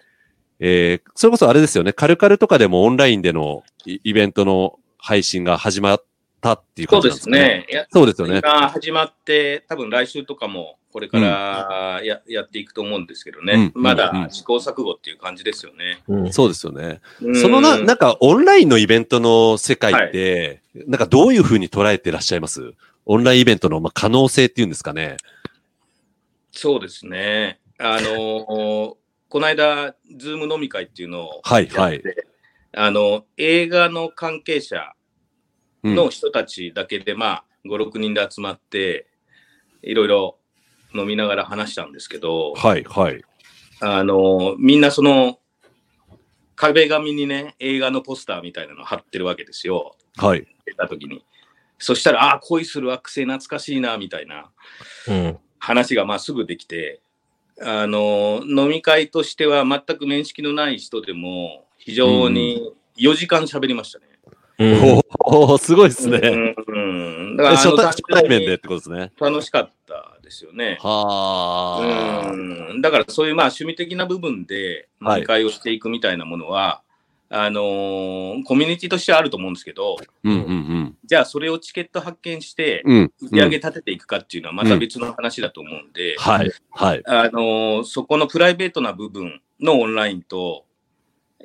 [0.59, 6.05] えー、それこそあれですよね、カルカルとかでもオンラインでのイイベントの配信が始まっ
[6.45, 7.89] たっていうそうで感じなんですかね。
[7.91, 8.41] そうですよね。
[8.45, 16.03] 今始まって、多分来週とかもこれからや,、やっていくと思うんですけどね、うんまうんだ試行錯誤っていう感じですよね。
[16.07, 17.01] うんそうですよね。
[17.23, 22.75] うんそのな、なんかオンラインのイベントの世界って、なんかどういうふうに捉えてらっしゃいます？
[23.07, 25.17] オンラインイベントのまあ可能性っていうんですかね。
[26.53, 27.59] そうですね。
[27.79, 28.95] あのー
[29.35, 32.03] この間、ズーム飲み会っていうのをはいやって、はい
[32.77, 34.85] あの、映画の関係者うん
[35.85, 39.07] の人たちだけで、まあ、5、6人で集まって、
[39.83, 40.37] いろいろ
[40.95, 43.23] 飲みながら話したんですけど、はい、はい。
[43.81, 45.39] あの、みんなその、
[46.57, 49.97] 壁紙にね、映画のポスターみたいなの貼ってるわけですよ。
[50.17, 50.47] はい。
[50.65, 51.25] 出た時に。
[51.79, 54.51] そしたら、ああ、恋する惑星懐かしいな、みたいな
[55.09, 55.39] うん。
[55.59, 57.01] 話がまあすぐできて、
[57.61, 64.07] あの、飲み会としては全く面識のない人でも、非常に4時間喋りましたね。
[64.59, 66.19] うんおー、すごいですね。
[66.19, 69.13] うんうん、だから初対面でっ単てことですね。
[69.21, 70.79] 楽しかったですよね。
[70.81, 72.31] はあ。
[72.31, 76.83] うんだからそういうまあ趣味的な部分ではい飲み会をしていくみたいなものは、
[77.31, 82.97] あのーコミュニティとしてはあると思うんですけど、うんうんじゃあそれをチケット発見してうん。
[82.97, 83.13] うん。
[83.23, 86.51] 売り上げ立てていくかっていうのはまた別の話だと思うんで、はい。
[86.71, 87.03] はい。
[87.07, 90.65] あのーそこのプライベートな部分のオンラインと、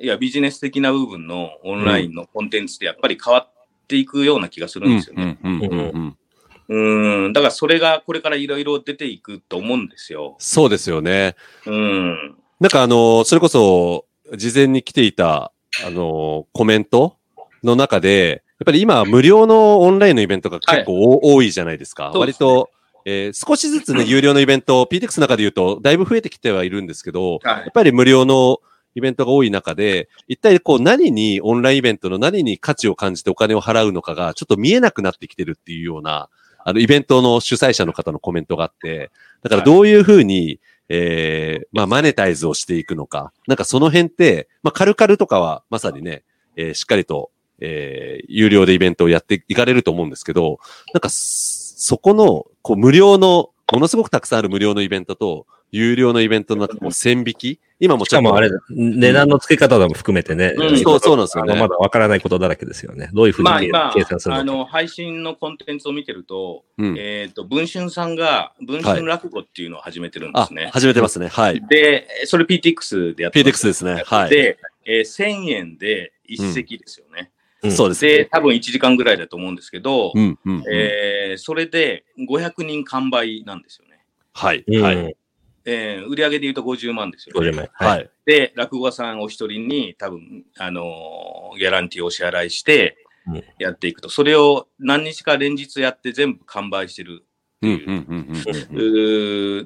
[0.00, 3.50] いやビジネス的な部分のオンラインのコンテンツってやっぱり変わっ
[3.86, 5.38] ていくような気がするんですよね。
[5.42, 10.36] うんだからそれがこれからいろいろ出ていくと思うんですよ。
[10.38, 11.34] そうですよね。
[11.66, 12.36] うん。
[12.60, 15.52] なんかあの、それこそ、事前に来ていた、
[15.84, 17.16] あの、コメント
[17.64, 22.10] の中で、やっぱり今、無料のオンラインのイベントが結構お多いじゃないですか。
[22.12, 22.70] すね割と、
[23.04, 28.60] えー少しずつね、有料のイベント、PTX の中で言うと、だいぶ増えてきてはいるんですけど、はいやっぱり無料の
[28.94, 36.28] イベントが多い中で、一体こう何に、オンラインイベントの何に価値を感じてお金を払うのかが、ちょっと見えなくなってきてるっていうような、
[36.64, 39.10] あの、イベントの主催者の方のコメントがあって、
[39.42, 43.32] だからどういうふうに、えーまあ、マネタイズをしていくのか。
[43.46, 46.24] なんかその辺って、まあ、カルカルとかはまさにね、
[46.56, 50.58] えーしっかりと、えー有料でイベントをやっていかれると思うんですけど、
[50.92, 63.08] なんかそ、そこの、こう、無料の、ものすごくたくさんある無料のイベントと、有料のイベントの中こう線引き今もちょっとしかもあれ、値段の付け方も含めてね、うんそうそうなんですよねまだわからないことだらけですよね。
[63.14, 64.40] どういうふうにまあ今計算するのか。
[64.42, 71.28] あの配信のコンテンツを見てると、うんえっ、と、文春さんが文春落語っていうのを始めてるんであすね。、始めてますね。
[71.28, 71.66] はい。
[71.68, 74.02] で、それ PTX でやってます PTX ですね。
[74.04, 74.30] はい。
[74.30, 77.30] で、えー1000円で一席ですよね。
[77.62, 78.28] うんそうですで、ね。
[78.30, 80.64] 多分1時間ぐらいだと思うんですけど、うん、うんうん。
[80.70, 84.00] えーそれで500人完売なんですよね。
[84.34, 84.64] はい。
[84.66, 85.16] うんはい。
[85.64, 87.70] えー売上で言うと50万ですよ、50ね。
[87.78, 87.88] 万。
[87.90, 88.00] は。
[88.00, 88.10] い。
[88.24, 92.96] で、落語家さんお一人に多分、あのーギャランティーをお支払いして
[93.26, 94.08] うんやっていくと。
[94.08, 97.24] それを何日か連日やって全部完売してる。
[97.62, 98.36] うん、うん、うん、うんうん。
[98.36, 98.82] う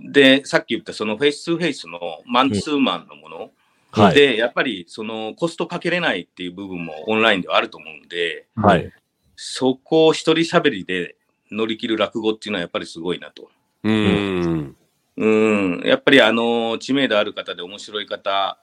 [0.01, 3.51] ーで、さっき言ったそのフェイス2フェイスのマンツーマンのもの、
[3.93, 4.15] はい。
[4.15, 8.93] で、やっぱりそのコストかけれないっていう部分もオンラインではあると思うんで、はい。
[9.37, 11.17] そこを一人喋りで
[11.53, 13.51] 乗り切る落語っていうのはやっぱりすごいなと。
[13.85, 14.77] うーん。
[15.17, 18.59] うん、やっぱりあの、知名度ある方で面白い方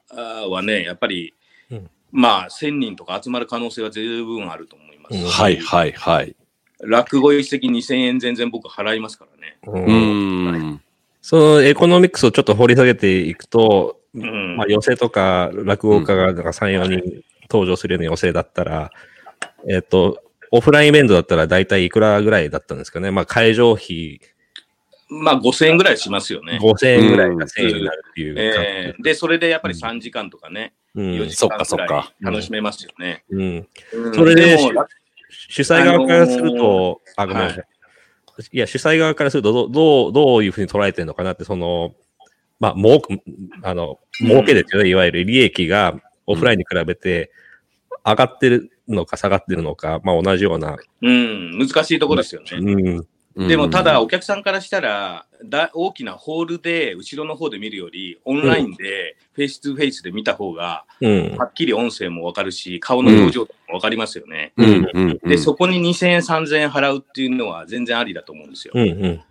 [0.50, 1.34] はね、やっぱり、
[1.70, 5.16] うんまあ、1000人とか集まる可能性は十分あると思います。
[5.16, 6.36] うんはい、はい、はい。
[6.84, 9.58] 落語一席2000円全然僕払いますからね。
[9.66, 10.82] うん。
[11.22, 18.92] そのエコノミクスをちょっと掘り下げていくと、うんまあ、寄席とか落語家がなんか3、4人登場するような寄席だったら、
[19.70, 23.12] えっ、と、オフラインイベントだったら大体いくらぐらいだったんですかね。
[23.12, 24.20] まあ、会場費
[25.14, 26.58] まあ、5000円ぐらいしますよね。
[26.62, 33.26] 5000円ぐらいが1000円になるっていうえーで、それでやっぱり3時間とかね、うん4時そっか間くらそっかい楽しめますよね。
[33.30, 33.68] うん。
[33.94, 34.86] うんそれでも
[35.50, 37.58] 主催側からすると、ああ、ごめんなさい。
[37.58, 37.68] はい
[38.54, 41.94] い、や、主催側からするとど、どう、どういうふうに捉えてるのかなって、その、
[42.60, 43.20] まあ、儲く、
[43.64, 47.32] あの、儲けですよね、いわゆる利益がオフラインに比べて
[48.06, 50.78] 上がってるのか下がってるのか、まあ、同じような。
[51.02, 52.50] うん、難しいところですよね。
[52.54, 53.08] うん。
[53.36, 61.36] でもただ、お客さんからしたらだ、大きなホールで後ろの方で見るより、オンラインでフェイス2フェイスで見た方が、うん。
[61.38, 64.54] はっきり音声もわかるし、顔の表情もわかりますよね。
[65.24, 68.74] で、そこに2000円、3000円払うっていうのは全然ありだと思うんですよ。
[68.76, 69.22] うんうん。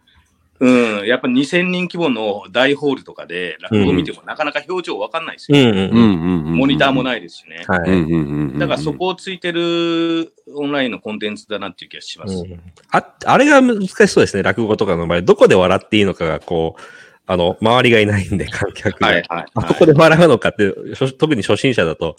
[0.61, 1.07] うん。
[1.07, 5.59] やっぱ2000人規模の大ホールとかで落語見てもなかなか表情わかんないですよ。
[5.59, 7.64] うんうんうんうんうんモニターもないですしね。
[7.66, 7.90] はい。
[7.90, 12.35] うんうんうんうんだからそこをついてるオンラインのコンテンツだなっていう気がします。
[12.35, 15.23] うんあ、あれが難しそうですね、落語とかの場合。
[15.23, 16.81] どこで笑っていいのかが、こう、
[17.27, 19.07] あの、周りがいないんで、観客が。
[19.07, 22.16] はいはい、あはいここで笑うのかって、初特に初心者だと、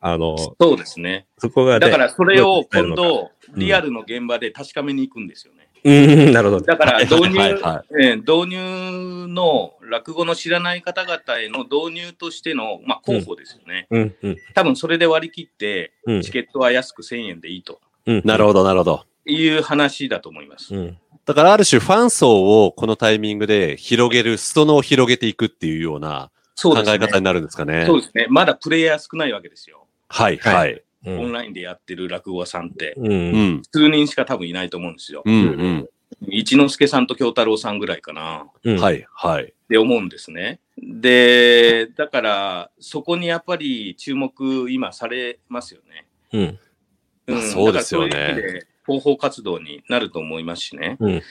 [0.00, 1.26] あの、そうですね。
[1.38, 5.57] そこがね、だからそれを今度、リアルの現場で確かめに行くんですよね。
[5.84, 6.64] うん、なるほど。
[6.64, 13.86] だから導入、はいはえー導入の落語の知らない方々への導入としての、まあ、候補ですよね。
[13.90, 18.22] うん、うん、多分それで割り切って、うんチケットは安く1000円でいいとうん。
[18.24, 19.04] なるほど、なるほど。
[19.26, 20.74] いう話だと思います。
[20.74, 20.98] うん。
[21.24, 26.74] だからある種ファン層をこのタイミングで広げる、裾野を広げていくっていうような考。
[26.78, 27.84] え方になるんですかね。
[27.86, 28.26] そうですね。
[28.30, 29.86] まだプレイヤー少ないわけですよ。
[30.08, 30.82] はい、はい。
[31.06, 33.02] オンラインでやってる落語家さんって、う。
[33.02, 33.62] うんん。
[33.72, 35.22] 数人しか多分いないと思うんですよ。
[35.24, 35.88] うん、うん。
[36.28, 38.46] 一之輔さんと京太郎さんぐらいかな。
[38.64, 38.80] うん。。
[38.80, 39.44] はいい、はい。
[39.44, 40.60] って思うんですね。
[40.76, 46.06] で、だから、そこにやっぱり注目今されますよね。
[46.32, 46.58] うん。
[47.26, 50.96] まあそうですよね広報活動になると思いますしね。
[50.98, 51.22] うん。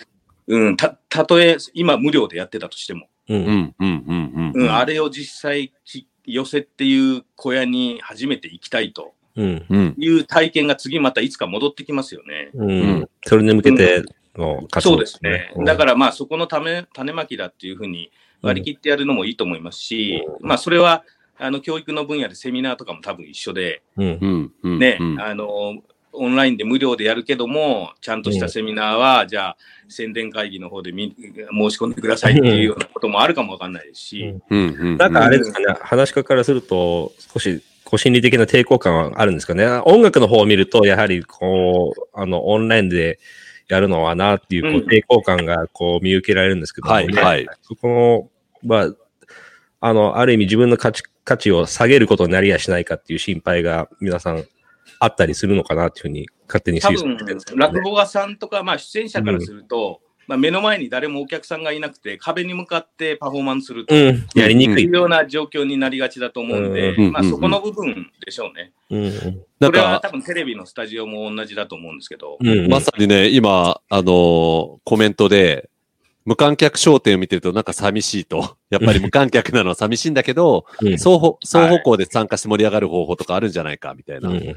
[0.47, 3.35] うん、た、たとえ今無料でやってたとしても、う。
[3.35, 9.11] うんん、うん、うん、うん、あれを実際き寄せっていう小屋に初めて行きたいとうん。
[9.11, 9.16] うん。
[9.41, 12.49] いう体験が次またいつか戻ってきますよね。
[12.53, 13.09] うん。
[13.25, 14.03] それに向けて
[14.35, 15.51] のそうですね。
[15.65, 21.03] だからまあそこのため種まきだっていうふうに割り切ってやるのもいいと思いますし、まあそれは
[21.39, 24.51] あの教育の分野でセミナーとかも多分一緒で、うん。
[24.63, 25.81] うん、ね、あの、
[26.13, 28.23] オンラインで無料でやるけども、ちゃん。
[28.23, 31.89] としたセミナーは、じゃあ宣伝会議の方でみ申し込ん。
[31.91, 33.73] でくださいっていうようなこともあるかもわかん。
[33.73, 34.59] ないですし、うん。
[34.59, 34.97] うん、うん。
[34.97, 35.13] なん。
[35.13, 39.65] かあれですかね、話し家からすると、少し、こう心理的な抵抗感はあるんですかね。
[39.85, 43.17] 音楽の方を見ると、やはり、こう、あの、オンラインで
[43.69, 47.47] やるのはなっていう、こううん抵抗感が、こう、見受けられるんですけども、はい、はい。
[47.61, 48.29] そこの、
[48.69, 48.93] まあ、
[49.79, 54.43] あの、ある意味自分の価値、価値を下げることになりやしないかっていう心配が皆さん
[54.99, 64.87] あったりするのかなっていうふうに勝手に多推測分してるんですけどね落語家さんとか、まあ、出演者からすると、まあ、目の前に誰もお客さんがいなくて、壁に向かってパフォーマンスするというん、やりにくい。
[64.87, 68.73] うような状況になりがちだと思うんで、うんまあ、そこの部分でしょうね。
[68.89, 75.69] うん、これは多分テレビのスタジオも同じだと思うんですけど、うん、まさにね、今、あのーコメントで、
[76.25, 78.57] 無観客商店を見てるとなんか寂しいと。
[78.69, 80.97] やっぱり無観客なのは寂しいんだけど、うん。
[80.97, 84.29] 双方、双方向で参加して盛り上がる方法とかあるんじゃないか、みたいな。
[84.29, 84.53] なん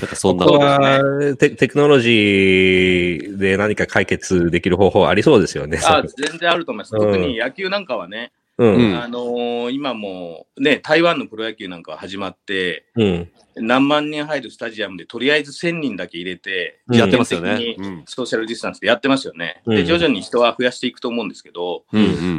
[0.00, 0.08] うんはい。
[0.08, 5.78] かそんなここのはテテクノロジーで何か解決できる方法ありそうですよね。
[5.84, 6.94] あ全然あると思います。
[6.94, 8.74] うん特に野球なんかはね、うん。
[8.74, 13.30] うんあのー今もね、台湾のプロ野球なんかは始まって、うん。
[13.56, 17.76] 何万人入るスタジアムでとりあえず1000人だけ入れて、うんやってますよね。
[18.06, 19.62] ソーシャルディスタンスでやってますよね。
[19.66, 21.84] で、うん徐々に人は増やしていくと思うんですけど。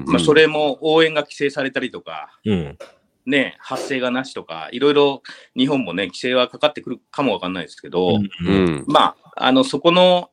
[0.06, 2.78] まあ、それも応援が規制されたりとか、うん。
[3.26, 5.24] ね、発声がなしとか、いろいろ
[5.58, 8.66] 日本もね、規制はかかってくるかもわかんないですけど、ううん。
[8.82, 8.86] ん。
[8.88, 10.30] まあ、あの、そこの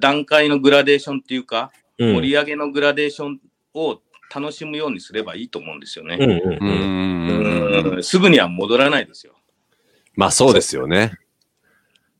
[0.00, 2.14] 段階のグラデーションっていうか、うん。
[2.14, 3.40] 盛り上げのグラデーション
[3.74, 4.00] を
[4.34, 6.18] 楽しむようにすればいいと思うんですよね。
[6.20, 6.30] うん。
[6.30, 6.68] ううん。
[6.68, 7.96] ん。
[7.96, 9.34] うんすぐには戻らないですよ。
[10.14, 11.12] まあそうですよね。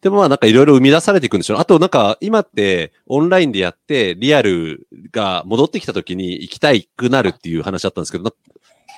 [0.01, 1.59] でもまあなんかいろいろ生み出されていくんでしょう。
[1.59, 8.33] あとなんか今ってオンラインでやってリアルが戻ってきた時に行きたいくなるっていう話だったんですけど、な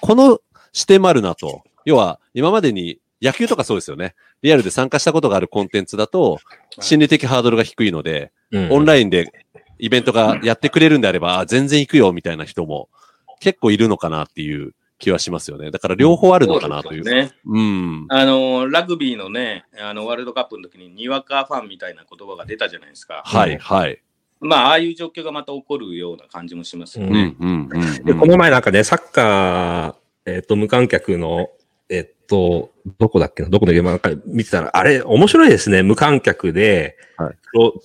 [0.00, 0.40] この
[0.76, 1.62] 視点もあるなと。
[1.86, 4.14] 要は今までに野球とかそうですよね。
[4.42, 6.38] リアルで参加したことがあるコンテンツだと
[6.80, 8.72] 心理的ハードルが低いので、うん。
[8.72, 9.32] オンラインで
[9.78, 12.90] イベントがやってくれるんであれば、あ全然行くよみたいな人も
[13.40, 15.70] 結構いるのかなっていう気はしますよね。
[15.70, 17.04] だから両方あるのかなという。
[17.04, 17.58] そうですよね。
[17.58, 18.06] うん。
[18.10, 23.22] あの、ラグビーのね、あの、ワールドカップの時に、にわかファンみたいな言葉が出たじゃないですか。
[23.24, 24.02] はい、はい。
[24.40, 27.28] まあ、ああいう状況がまた起こるような感じもしますようね。
[27.28, 28.04] ん、うん、うん。
[28.04, 31.48] で、この前なんかね、サッカー、えっ、と、無観客の、
[31.88, 35.82] えっ、と、どこだっけな、どこの現場か見てたら、あれ、面白いですね。
[35.82, 37.36] 無観客で、はい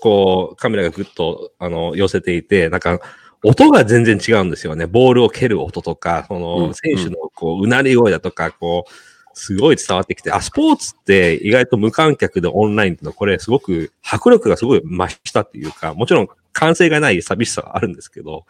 [0.01, 2.99] こうカメラがぐっと、あの、寄せていて、なんか、
[3.43, 4.85] 音が全然違うんですよね。
[4.85, 8.91] ボールを蹴る音とか、そうんの、選手の、こう、うなり声だとか、こう、
[9.33, 18.45] すごい伝わってきて、あ、スポーツって意外と無観客でオンラインってのは、これすごく、迫力がすごい増したっていうか、もちろん完成がない寂しさはあるんですけど、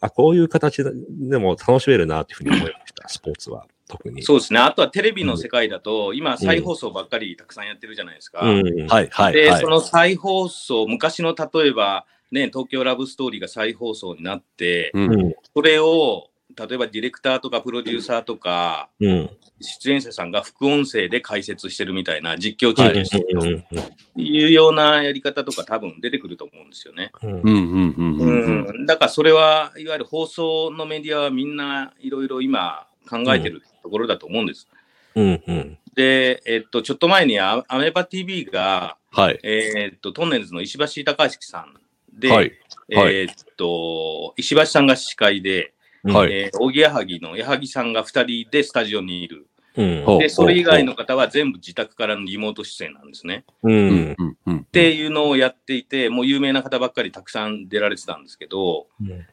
[0.00, 3.66] あ、こういう形でも楽しめるなっていうふうに思いました、 スポーツは。
[3.88, 4.22] 特に。
[4.22, 4.58] そうですね。
[4.60, 8.40] あとはテレビの世界だと、今、再放送ばっかりたくさんやってるじゃないですか。
[8.42, 8.86] うん。
[8.86, 9.68] はい、はい、で、はいそ。
[9.68, 15.00] の再放送、昔の例えば、ね、東京ラブストーリーが再放送になって、う。
[15.00, 15.34] うんん。
[15.54, 16.28] それを、
[16.58, 19.30] 例えばディレクターとかプロデューサーとか、うん。
[19.60, 27.10] 出演者さんが副音声で解説してるみたいな実況中継してるというようなやり方とか多分出てくると思うんですよね。
[27.22, 28.66] うんうんうんうんうんうん。
[28.66, 34.68] うん、だからそれは、いわゆる放送のメディアはみんないろいろ今考えてるところだと思うんです。
[35.16, 35.78] うんうん。
[35.94, 39.40] で、えっと、ちょっと前にアアメバ TV が、はい。
[39.42, 41.74] えっと、トンネルズの石橋貴明さん
[42.12, 42.52] で、はい。
[42.94, 45.74] はいえっと、石橋さんが司会で、
[46.04, 49.46] はいえー、おぎやはぎの矢作さんが2人でスタジオにいる。
[49.76, 50.18] うん。
[50.18, 53.44] で、それ以外の方は全部自宅からのリモート出演なんですね。
[53.62, 53.70] う。
[53.70, 54.58] うんんうんうん。
[54.58, 58.88] っていうのをやっていて、もう有名な方ばっかりたくさん出られてたんですけど、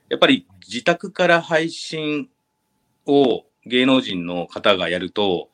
[0.09, 2.29] やっぱり自宅から配信
[3.07, 5.49] を芸能人の方がやると、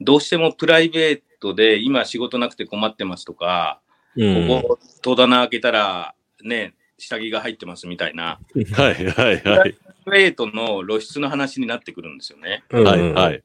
[0.00, 3.80] どうしてもプライベートで今仕事なくて困ってますとか、
[4.16, 4.48] うん。
[4.48, 8.38] ここ戸棚開けたらね、下着が入ってますみたいな、
[8.72, 9.76] はいはいはい。
[10.08, 12.64] プライベートの露出の話になってくるんですよね。
[12.70, 13.42] うんはいはい。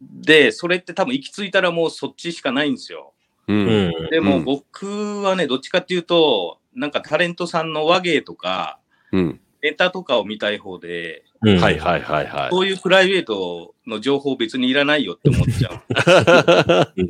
[0.00, 3.12] で、それって多分行き着いたらもうそっちしかないんですよ。
[3.48, 3.52] う。
[3.52, 4.10] うんん。
[4.10, 8.78] でもうん僕はね、どっちかっていうと、なんかタレントさんの和芸とか、
[9.12, 9.40] うん。
[9.62, 12.50] ネタとかを見たい方で、うんはいはいはいはい。
[12.50, 17.04] そういうプライベートの情報別にいらないよって思っちゃう。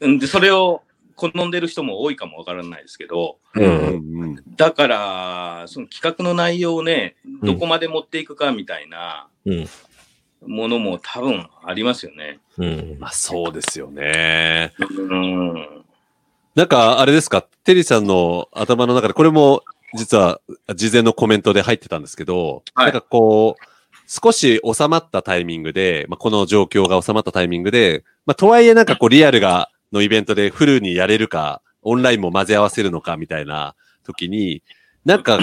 [0.00, 0.82] うんで、それを
[1.16, 3.60] 好んでる人も多いかもわからないですけど、う。
[3.60, 4.42] うんんうん。
[4.56, 9.68] だから、その企画の内容をね、どこまで持っていくかみたいなうん。
[10.46, 12.38] ものも多分ありますよね。
[12.58, 12.96] うん。
[13.00, 14.74] まあそうですよね。
[14.78, 15.84] うん。
[16.54, 19.62] なんか、あれですか、テリーさんの頭の中で、これも
[19.94, 20.40] 実は
[20.74, 23.64] 事前のコメントで入ってたんですけど、はいなんかこう、
[24.06, 33.74] 少し収まったタイミングで、まあ、この状況が収まったタイミングで、まあ、とはいえなんかこうリアルが、のイベントでフルにやれるか、オンラインも混ぜ合わせるのかみたいな
[34.04, 34.62] 時に、
[35.04, 35.38] なんか、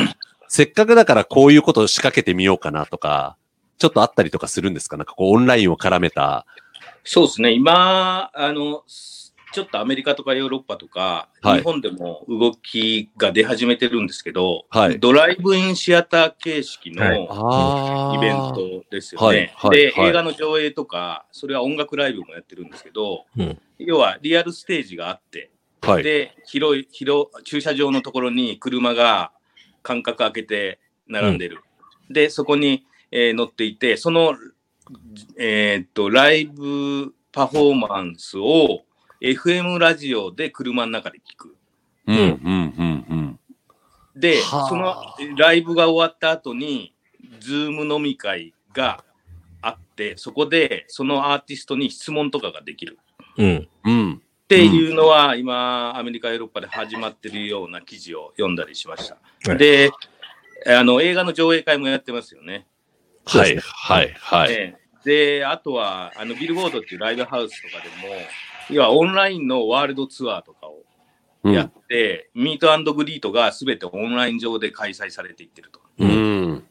[0.48, 3.38] せっかくだからこういうことを仕掛けてみようかなとか、
[3.80, 4.98] ちょっとあったりとかするんですか？
[4.98, 6.46] なんかこうオンラインを絡めた。
[7.04, 8.84] そうですね、今、あの、
[9.54, 11.58] ちょっとアメリカとかヨーロッパとか、はい。
[11.60, 15.00] 日本でも動きが出始めてるんですけど、はい。
[15.00, 17.28] ドライブインシアター形式の、はい。
[17.30, 19.54] あイベントですよね。
[19.72, 20.10] で、はい。
[20.10, 23.60] 映画の上映とか、それは音楽ライブもやってるんですけど、うん。
[23.78, 25.52] 要はリアルステージがあって、
[25.82, 26.04] はい。
[26.04, 29.32] で、広い、広、駐車場のところに車が
[29.84, 31.60] 間隔空けて並んでる。
[32.10, 34.36] で、そこに、えー乗っていて、その、
[35.38, 38.82] えーっと、ライブパフォーマンスを
[39.24, 41.56] FM ラジオで車の中で聞く。
[42.08, 43.40] うん、うん、うん、うん。
[44.16, 44.94] で、はあその
[45.38, 46.94] ライブが終わった後に、
[47.40, 49.06] Zoom 飲み会が
[49.62, 53.00] あって、そこでそのアーティストに質問とかができる。
[53.38, 53.70] うん。
[53.86, 54.14] うん。
[54.16, 59.16] っていうのは、今、アメリカ、ヨーロッパで始まってるような記事を読んだりしました。
[59.50, 59.90] はいで、
[60.68, 62.68] あの、映画の上映会もやってますよね。
[63.26, 64.52] はい、はい、はい。
[64.52, 68.16] ええで、あとは、あの、ビルボードっていうライブハウスとかでも、
[68.70, 70.84] 要はオンラインのワールドツアーとかを
[71.44, 75.82] うんやって、ミートグリートがすべてオンライン上で開催されていってると。
[76.00, 76.64] うん。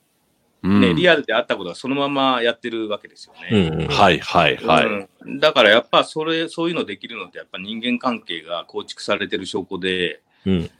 [0.65, 3.85] うんね、リアルであったことがそのままやってるわけですようね。
[3.85, 3.89] ん。
[3.89, 4.87] はい、はい、はい。
[4.87, 4.91] う
[5.29, 10.71] んだからやっぱそれ、そういうのできるのって、やっぱ人間関係が構築されてる証拠で、うん。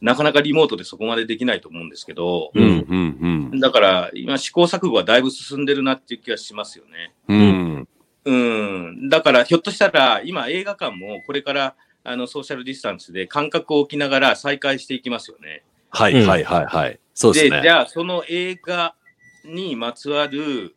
[0.00, 3.60] なかなかリモートでそこまでできないと思うんですけど、うん、うん、うん。
[3.60, 7.14] だから今試行錯誤はだいぶ進んでるなっていう気がしますよね。
[7.28, 7.88] うん。
[8.24, 9.08] うん。
[9.08, 15.62] だからひょっとしたら今映画館もこれからあのソーシャルディスタンスで間隔を置きながら再開していきますよね。
[15.90, 17.00] はい、はい、はい、はい。
[17.14, 17.60] そうですね。
[17.62, 18.94] じゃあその映画
[19.44, 20.74] にまつわる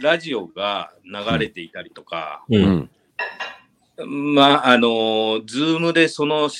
[0.00, 2.56] ラジオが流れていたりとか、う。
[2.56, 4.34] うんん。
[4.34, 6.50] まあ、あの、 Zoom でその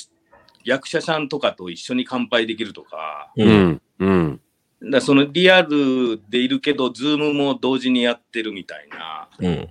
[0.64, 3.44] 役者さんとかと一緒に乾杯できるとか、う。
[3.44, 3.82] うんん。
[3.98, 4.40] うん。
[4.90, 9.70] だそのリアルでいるけど、 Zoom も同時にやってるみたいな、うん。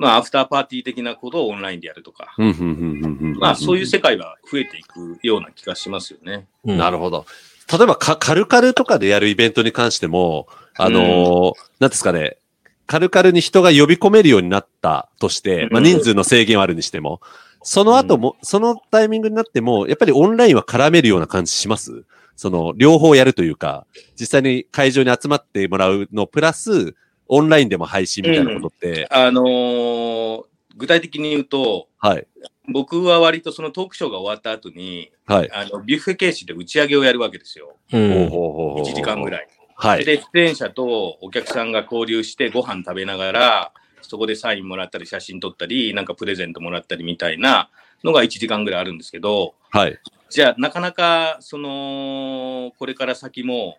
[0.00, 3.38] まあ、アフターパーティー的なことをオンラインでやるとか、うん、うん、うん、うん。
[3.38, 6.46] まあ、そういう世界が増えていくような気がしますよね。
[6.64, 6.78] うん。
[6.78, 7.26] なるほど。
[7.70, 12.38] 例えばか、カルカルとかでやるイベントに関しても、あのーなんですかね、
[12.86, 17.20] カルカルに人が呼び込めるようになったとして、まあ、うん人数の制限はあるにしても、
[17.62, 22.04] その後も、そのタイミングになっても、やっぱりオンラインは絡めるような感じします？
[22.34, 23.86] その、両方やるというか、
[24.18, 26.94] 実際に会場に集まってもらうのプラス、
[27.32, 30.44] オンラインでも配信みたいなことって、あのー
[30.76, 32.26] 具体的に言うと、はい、
[32.72, 35.50] 僕は割とそのトークショーが終わった後に、はい。
[35.52, 37.76] あのビュッフェ形式で打ち上げをやるわけですよ。
[37.92, 38.10] うん。
[38.10, 39.48] ほうほうほうほう1時間ぐらい。
[39.74, 40.04] はい。
[40.06, 43.72] で、出演者とお客さんが交流してご飯食べながら、
[44.02, 47.70] そこでサインもらったり、写真撮ったり、なんかプレゼントもらったりみたいな
[48.02, 49.98] のが1時間ぐらいあるんですけど、はい。
[50.30, 53.78] じゃあ、なかなか、その、これから先も、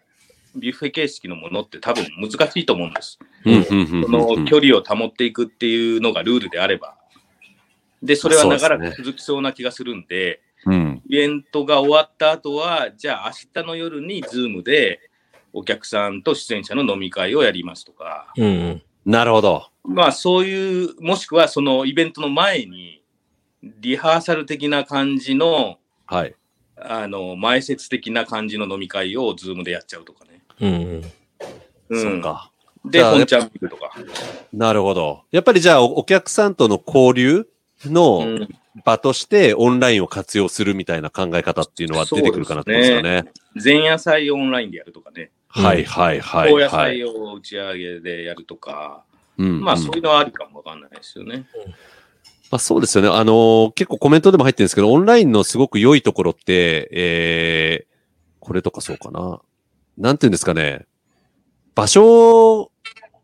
[0.55, 3.19] ビュッフェ形式のものって多分難しいと思うんです。
[3.43, 3.49] そ
[4.11, 6.95] の距離を保っていくっていうのがルールであれば。
[8.03, 11.01] で、それは長らく続きそうな気がするんで、うん。
[11.07, 14.99] イベントが終わった後は、じゃあ明日の夜に Zoom で
[15.53, 18.81] お客さんと出演者の飲み会をやりますとか、うんうん。
[19.05, 19.67] なるほど。
[19.83, 23.01] まあそういう、もしくはそのイベントの前に、
[23.63, 26.35] リハーサル的な感じの、はい。
[26.77, 30.40] あの、前説的な感じの飲み会を Zoom でやっちゃうとかね。
[30.61, 31.03] うんうん。
[31.89, 32.51] うんそっか。
[32.85, 33.91] で、本ちゃんビールとか。
[34.53, 35.23] なるほど。
[35.31, 37.47] やっぱりじゃあおお客さんとの交流
[37.85, 38.49] のうん
[38.85, 43.25] 場としてオンラインを活用するみたいな考え方っていうのは出てくるかなってことですかね。
[43.61, 45.31] 前夜祭をオンラインでやるとかね。
[45.47, 46.99] はいはいはい後夜はい。
[46.99, 49.03] 祭を打ち上げでやるとか。
[49.37, 51.45] うんまあそういうのはありかもわかんないですよね。
[52.51, 53.09] まあ、そうですよね。
[53.09, 57.95] あのー結構コメントでも入ってるんですけど、オンラインのすごく良いところって、えー、
[58.39, 59.41] これとかそうかな。
[59.97, 60.85] なんていうんですかね。
[61.75, 62.71] 場所を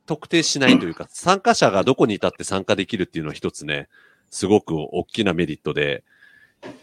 [0.05, 3.87] 特定しないというか、 参加者がどこにいたって参加できるっていうのは一つね、
[4.29, 6.03] すごく大きなメリットで、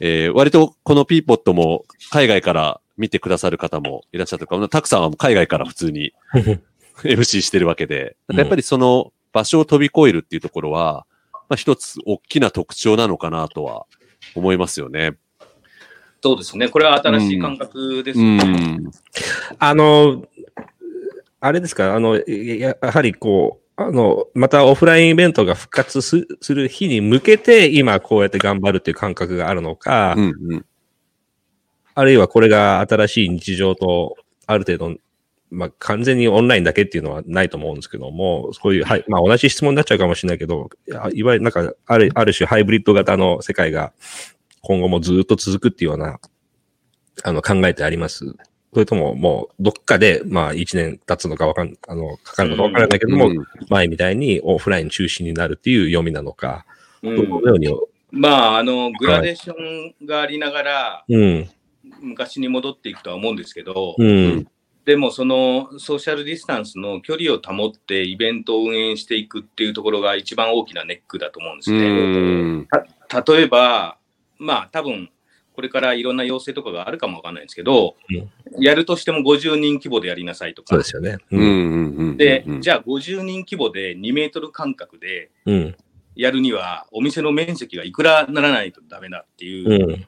[0.00, 6.12] えー、割とこのピーポットも海外から見てくださる方もいらっしゃるかも、たくさんは海外から普通に
[7.02, 13.86] MC してるわけで、うんやっぱりその場所を飛び越えるっていうところは、まあ一つ大きな特徴なのかなとは
[14.34, 15.16] 思いますよね。
[16.24, 16.70] そうですね。
[16.70, 18.38] これは新しい感覚ですうね。
[18.38, 18.90] ん。
[19.58, 20.24] あの、
[21.38, 30.66] あれですか、あの、ややはりこう、あの、またオフラインイベントが復活すする日に向けて、今こうやって頑張るっていう感覚があるのか、うんうん。
[31.94, 34.16] あるいはこれが新しい日常と、
[34.46, 34.96] ある程度、
[35.50, 40.70] まあ、完全にオンラインだけっていうのはないと思うんですけども、そういう、はい、まあ、同じ質問になっちゃうかもしれないけど、
[41.12, 43.92] いわゆるなんか、ある、ある種ハイブリッド型の世界が
[44.64, 46.18] 今後もずっと続くっていうような、
[47.22, 48.34] あの、考えてあります。
[48.72, 56.66] それとも、もう、どっかで、まあ、一年経つのかわかん、あの、かかるのかわからないけども、うん前みたいにオフライン中心になるっていう読みなのか、
[57.02, 57.16] うん。
[57.16, 57.74] どのように、
[58.10, 61.50] まあ、あの、グラデーションがありながら、うん、
[62.00, 64.46] 昔に戻っていくとは思うんですけど、うん、
[64.84, 72.66] でもそのソーシャルディスタンスの距離を保ってイベントを運営していくっていうところが一番大きなネックだと思うんですうね。
[73.26, 73.98] 例えば、
[74.44, 75.10] まあ多分
[75.54, 77.94] これからいろんな要請とかがあるかもわかんないんですけど、
[78.58, 80.84] やるとしても50人規模でやりなさいとかそうで。
[80.84, 81.18] すよね。
[81.30, 82.16] うんうんうん。
[82.16, 85.76] で、うんじゃあ50人規模で2メートル間隔でうん、
[86.16, 90.06] やるにはお店の面積がいくらならないとダメだっていう、うん、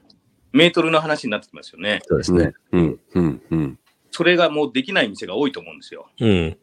[0.51, 2.01] メートルの話になってきますよね。
[2.03, 2.53] そうですね。
[2.73, 3.79] うんうんうん。
[4.11, 6.09] それがもうできない店が多いと思うんですよ。
[6.19, 6.57] うん、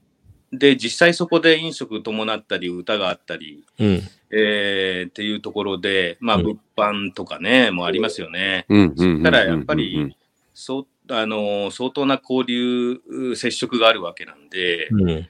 [0.58, 8.66] で、実際そこで飲食伴ったり、歌があったり、うん、えーっていうところで、まあ、うん物販とかね、もありますよね。
[8.68, 9.22] うんうんうん。
[9.22, 10.16] ただやっぱり、
[10.54, 13.00] そう、あの、相当な交流、
[13.36, 15.28] 接触があるわけなんで、うん、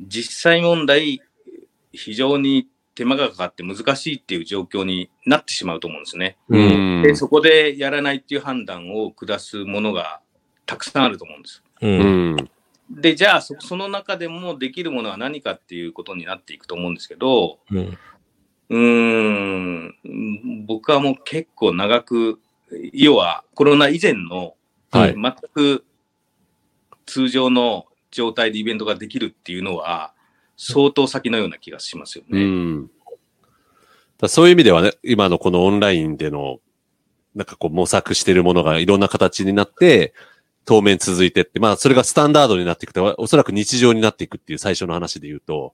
[0.00, 1.20] 実際問題、
[1.92, 6.36] 非常に手間がかかって難しいっていう状況になってしまうと思うんですね。
[6.48, 7.02] ううんん。
[7.02, 10.20] で、そこでやらないっていう判断を下すものが
[10.66, 11.62] たくさんあると思うんです。
[11.80, 12.50] う、うんん。
[12.90, 17.58] で、じゃあそ、その中でもできるものは何かっていうことになっていくと思うんですけど、
[18.70, 22.40] うん、ん、僕はもう結構長く、
[22.92, 24.54] 要はコロナ以前の
[24.90, 25.14] はい。
[25.14, 25.84] 全く
[27.06, 30.12] 通常の状態でイベントができるっていうのは、
[30.56, 32.44] 相当先のような気がしますようね。
[32.44, 32.90] ん。
[34.18, 36.58] だそういう意味ではね、今のこのオンラインでの、
[37.34, 40.14] なんかこう模索してるものがいろんな形になって、
[40.68, 45.72] 当面続いてって、まあそれがスタンダードになっていくと、おそらく日常になっていくっていう最初の話で言うと、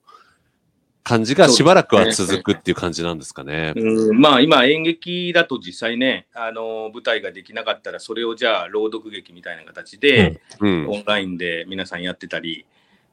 [1.03, 3.73] 感じがしばらくは続くっていう感じなんですかね。
[3.75, 10.87] うん、まあ今演劇だと実際ね、あの舞台ができなかったらそれをじゃあ朗読劇みたいな形で、うん。
[10.89, 12.65] オンラインで皆さんやってたり、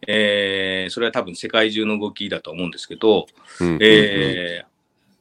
[0.07, 3.27] えーそれは多分世界中の動きだと思うんですけど、
[3.61, 4.67] うんえー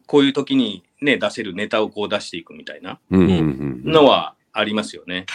[0.05, 5.25] こういう時にね、出せるネタをこう出していくみたいなのはありますよね。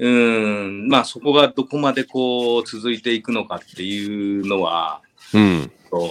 [0.00, 5.02] うーん、まあそこがどこまでこう続いていくのかっていうのは、
[5.34, 5.70] うん。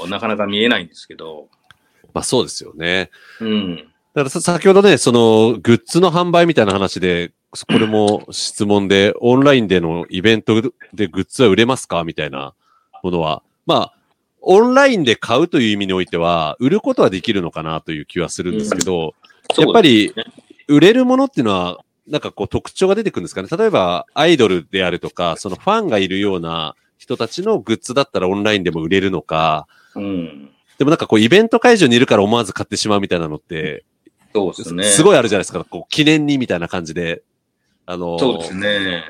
[0.09, 1.47] なかなか見えないんですけど、
[2.13, 3.09] まあそうですよね。
[3.41, 3.75] うん。
[3.77, 3.83] だ
[4.21, 7.31] からさ先ほどね、そのグッズの販売みたいな話で、
[7.67, 10.61] これも質問で、オンラインでのイベント
[10.93, 12.53] でグッズは売れますかみたいな
[13.01, 13.41] ものは。
[13.65, 13.93] まあ、
[14.41, 19.15] オンラインで買うという意味においては、売ることはできるのかなという気はするんですけど、
[19.57, 20.13] やっぱり
[20.67, 21.79] 売れるものっていうのは、
[22.09, 23.47] なんかこう特徴が出てくるんですかね。
[23.55, 30.51] 例えば、アイドルであるとか、そのファンがいるような人たちのグッズだったらオンラインでも売れるのか、うん。
[30.77, 33.85] でもなんかこうイベント会場にいるから思わず買ってしまうみたいなのって、
[34.33, 34.83] そうですね。
[34.83, 35.63] すごいあるじゃないですか。
[35.63, 37.23] こう記念にみたいな感じで。
[37.85, 39.03] あのーそうですね。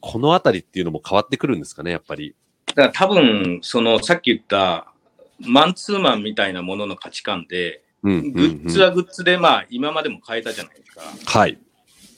[0.00, 2.34] このあたりっていうのも変わってくるんですかね、やっぱり。
[2.66, 4.92] だから多分、そのさっき言った
[5.40, 11.02] マンツーマンみたいなものの価値観で、うんグッズはグッズでまあ今までも変えたじゃないですか。
[11.38, 11.58] はい。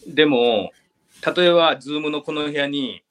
[0.08, 0.72] でも、
[1.36, 3.02] 例えば、 Zoom のこの部屋に、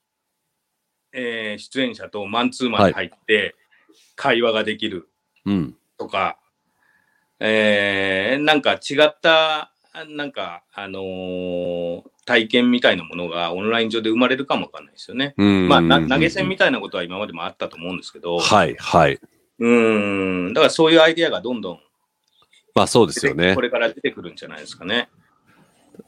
[1.14, 3.56] えー出演者とマンツーマンで入って、
[4.16, 5.10] 会話ができる
[5.46, 5.76] うん。
[5.98, 6.38] とか、
[7.40, 9.72] えーなんか違った、
[10.10, 15.34] なんか、あのー体験みたいなものがオンライン上で生まれるかもわかんないですよね。
[15.38, 19.18] うんまあ、な投げ銭みたいなことは今までもあったと思うんですけど、はい、はい。
[19.60, 21.80] うーん、だからそういうアイディアがどんどん
[22.76, 23.62] まあそうですよねこ。
[23.62, 25.10] れから出てくるんじゃないですかね。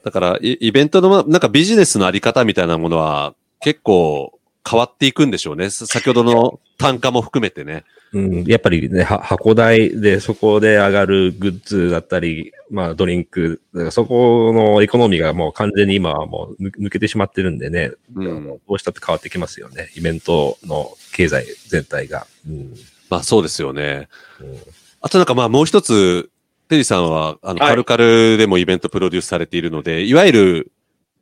[0.03, 5.69] だから、イイベントの、なんかビジネスのあり方みたいなものは結構変わっていくんでしょうね。
[5.69, 7.83] さ先ほどの単価も含めてね。
[8.11, 13.61] うん、やっぱりね、は箱代でそこで上がるグッズだったり、まあドリンク、
[13.91, 19.91] そこのエコノミーがもう完全に今はもう抜抜けてしまってるんでね、うんどうしたって変わってきますよね。
[19.95, 22.25] イベントの経済全体が。
[22.47, 22.73] うん
[23.09, 24.07] まあそうですよね。
[24.41, 24.57] うん
[25.01, 26.29] あとなんかまあもう一つ、
[26.69, 30.71] テリーさんは、あの、はいカルカルでもイベントプロデュースされているので、いわゆる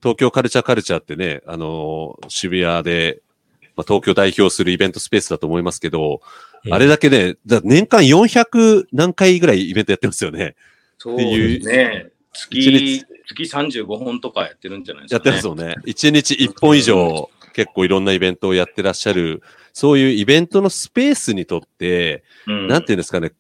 [0.01, 3.21] 東京カルチャーカルチャーってね、あの、渋谷で、
[3.75, 6.21] まあ、東京代表するイベントスペースだと思いますけど、
[6.69, 10.55] あれだけね、だ年間400何回ぐらいイベントやってますよね。
[10.97, 12.07] そうですね。
[12.33, 15.41] 一月、月35本とかやってるんじゃないですやっか、ね。
[15.41, 15.75] てますよね。
[15.85, 19.41] 1日1本以上結構いろんなイベントをやってらっしゃる、
[19.73, 23.31] そういうイベントのスペースにとって、うんなんていうんですかね、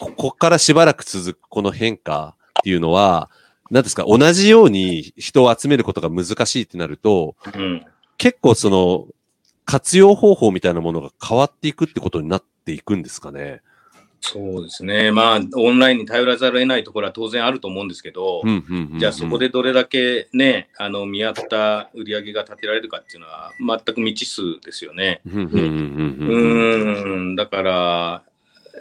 [0.00, 3.30] ここっからしばらく続くこの変化っていうのは、
[3.70, 7.86] なんですか、同じように人を集めることが難しいってなると、うん
[8.18, 9.06] 結構その、
[9.64, 13.62] 活用方法みたいなものが変わっていくってことになっていくんですかね。
[14.20, 15.10] そうですね。
[15.10, 18.42] まあ、オンラインに頼らざるを得ないところは当然あると思うんですけど、
[18.98, 25.22] じゃあそこでどれだけね、あの、見合った売り上げが立てられるかっていうのは全く未知数ですよね。
[25.24, 28.22] うん、だから、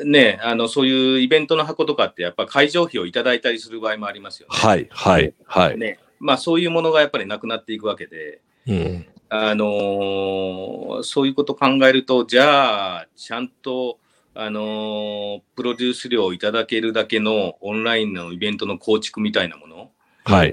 [0.06, 4.58] ね、あの、そういうイベントの箱とかってやっぱ会場費をいただいたりする場合もありますよね。
[4.58, 5.78] はい、はい、はい。
[5.78, 6.00] ね。
[6.20, 9.06] まあそういうものがやっぱりなくなっていくわけで、うん。
[9.30, 14.00] あのーそういうことを考えると、じゃあ、ちゃんと、
[14.34, 19.92] あのープロデュース料をいただけるだけのオンラインのイベントの構築みたいなもの
[20.24, 20.50] はい。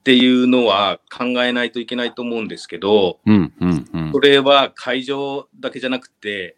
[0.00, 4.20] っていうのは考えないといけないと思うんですけど、うん、うん、うんそ。
[4.20, 6.56] れは会場だけじゃなくて、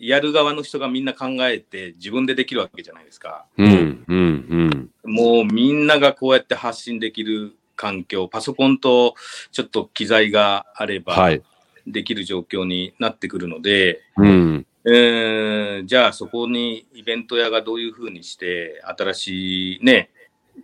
[0.00, 3.44] やる側の人がみんな考えて自分でできるわけじゃないですか。
[3.58, 5.12] うん、うん、うん。
[5.12, 9.14] もうみんながこうやって発信できる環境、パソコンと
[9.52, 11.42] ちょっと機材があればはい。
[11.86, 14.66] できる状況になってくるので、うん。
[14.84, 20.10] えーじゃあそこにイベント屋がどういうふうにして新しいね、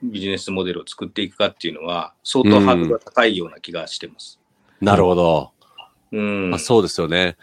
[0.03, 4.39] ビジネスモデルを作っていくかっていうのは相当ハードルが高いような気がしてます。
[4.81, 5.53] なるほど。
[6.13, 6.51] うん。
[6.51, 7.37] まあ、そうですよね。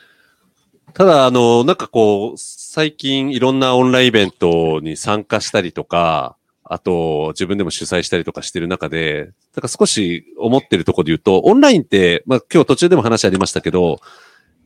[0.93, 13.99] ただ、あの、なんかこう、最近いろんなオンラインイベントに参加したりとか、あと、自分でも主催したりとかしてる中で、なんか少し思ってるところで言うと、オンラインって、まあ今日途中でも話ありましたけど、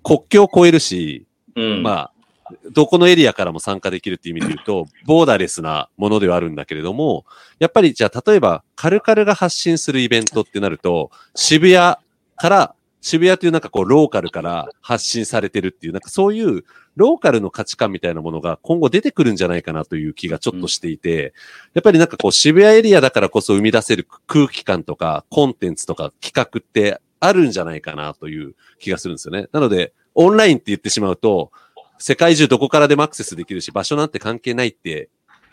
[0.04, 1.26] 国境を越えるし、
[1.56, 2.12] うん、まあ、
[2.72, 7.26] どこのエリアからも参加できるっていう意味で言うと、ボーダーレスなものではあるんだけれども、
[7.60, 11.96] やっぱりじゃあ、例えば、カルカルが発信するイベントってなると、渋谷
[12.36, 16.64] から、渋谷というなんかこう、ローカルから発信されてるっていう、なんかそういう、
[16.96, 21.34] ローカルの価値観みたいなものが今後出てくるんじゃないかなという気がちょっとしていて、
[21.76, 29.48] やっぱりなんかこう、渋谷エリアだからこそ生み出せる空気感とか、コンテンツとか企画ってあるんじゃないかなという気がするんですよね。
[29.52, 31.52] なので、オンラインって言ってしまうと、
[32.00, 35.10] 世界中どこからでもアクセスできるし、場所なんて関係ないって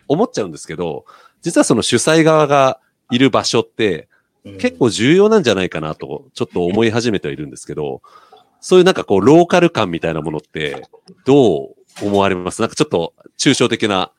[0.08, 1.04] 思っちゃうんですけど、
[1.42, 2.80] 実はその主催側が
[3.10, 4.13] いる場所ってうん
[4.58, 8.02] 結構重要なんじゃないかなと、ちょっと思い始めてはいるんですけど、
[8.60, 10.86] そういうなんかこう、ローカル感みたいなものって、
[11.24, 12.60] どう思われます？
[12.60, 14.12] なんかちょっと抽象的な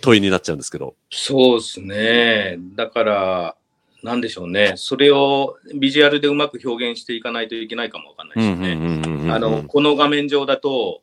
[0.00, 0.94] 問いになっちゃうんですけど。
[1.10, 2.58] そうですね。
[2.76, 3.56] だから、
[4.02, 4.74] なんでしょうね。
[4.76, 9.32] それをビジュアルでうまく表現していかないといけないかもわかんないですよね。
[9.32, 11.02] あの、この画面上だと、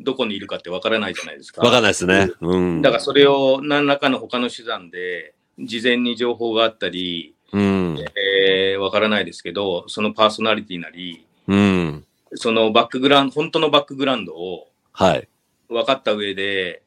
[0.00, 1.62] どこにいるかってわからないじゃないですか。
[1.62, 2.32] わかんないですね。
[2.40, 2.82] うん。
[2.82, 7.98] だからそれを何らかの他の手段で、事前に情報があったり、うん。
[8.16, 12.04] えーわからないですけど、そのパーソナリティなり、うん。
[12.34, 15.28] そのバックグラウンド、本当のバックグラウンドをはい。
[15.68, 16.82] 分かった上で、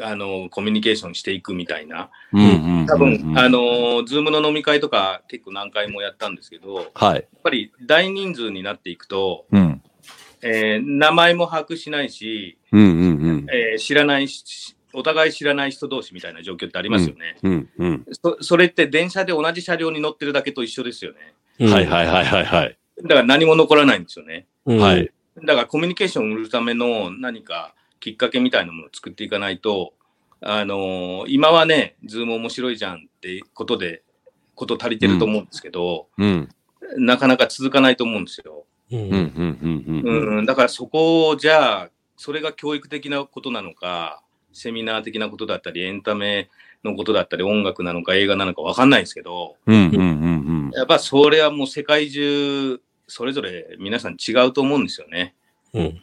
[0.00, 2.10] あの、コミュニケーションしていくみたいな。
[2.32, 2.86] うん。
[2.88, 7.26] 多分、あの、ズームの飲み会とか結構何回もやったんですけど、やっはい。
[7.42, 9.82] ぱり大人数になっていくと、うん。
[10.42, 12.80] えー名前も把握しないし、うん。
[12.80, 12.86] う
[13.42, 13.46] ん。
[13.52, 17.36] えー知らないし、お互い知らない人同士みたいな状況ってありますよね。
[17.42, 17.68] うん。
[17.78, 18.06] うん。
[18.12, 21.34] そそれって電車で同じ車両に乗ってるだけと一緒ですよね。
[21.70, 22.78] はいはいはいはいはい。
[23.02, 24.46] だから何も残らないんですよね。
[24.66, 25.10] うんはい。
[25.44, 29.94] だからコミュニケーションを売るための何かきっかけみたいなものを作っていかないと、
[30.40, 34.02] あのー今はね、ズーム面白いじゃんってことで、
[34.54, 36.48] こと足りてると思うんですけど、うん。
[36.98, 38.64] なかなか続かないと思うんですよ。
[38.90, 39.08] うんうん。
[39.08, 39.58] うん。
[39.62, 40.02] うん。
[40.04, 40.38] うん。
[40.38, 44.22] うん、だからそこを、じゃあ、それが教育的なことなのか、
[44.52, 46.48] セミナー的なことだったり、エンタメ
[46.84, 49.74] のことだったり、音楽なのか映画なのかわかんないですけど、うん。
[49.74, 49.94] うん。
[49.94, 50.02] う
[50.68, 50.70] ん。
[50.74, 55.34] やっぱそれはもう世界中、それぞれ皆さん違うと思うんですよね。
[55.74, 56.02] うん。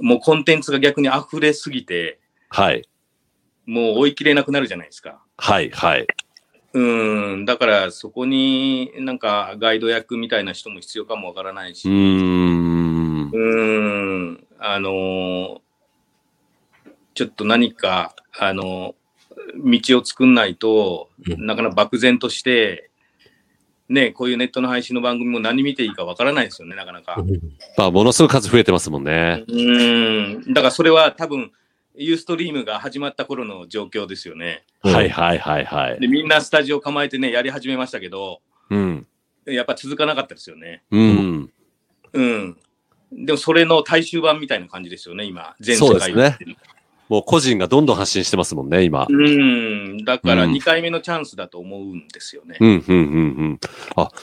[0.00, 2.18] もうコンテンツが逆に溢れすぎて、
[2.48, 2.86] はい。
[3.66, 5.20] もう追い切れなくなるじゃないですか。
[5.36, 5.70] はい。
[5.70, 6.06] はい。
[6.74, 13.30] うん、だからそこになんかガイド役みたいな人も必要かもわからないし、うーん。
[13.30, 13.54] う
[14.32, 15.60] ん、あの
[17.14, 18.94] ちょっと何か、あの
[19.56, 22.90] 道を作んないと、うんなかなか漠然として、
[23.88, 27.22] ね、こういうネットの配信の番組も何見ていいかわからないですよね、なかなか。
[27.76, 29.44] まあ、ものすごい数増えてますもんね。
[29.46, 31.52] うん、だからそれは多分、
[31.94, 34.64] ユーストリームが始まった頃の状況ですよね。
[34.82, 35.10] うんはい。
[35.10, 35.38] はい。
[35.38, 35.64] はい。
[35.64, 36.00] はい。
[36.00, 38.40] で、みんなスタジオ構えてね、やり始めましたけど、
[38.70, 39.06] うん。
[39.44, 40.82] やっぱ続かなかったですよね。
[40.90, 41.52] うん。
[42.14, 42.56] うん。
[43.12, 45.54] でもそれの大衆版みたいな感じですよね、今。
[45.60, 46.56] 全世界そうですね
[47.08, 49.06] もう個人がどんどん発信してますもんね、今。
[49.08, 50.04] うん。
[50.04, 52.56] だからうん2回目のチャンスだと思うんですよね。
[52.58, 53.58] うん、うん、うん、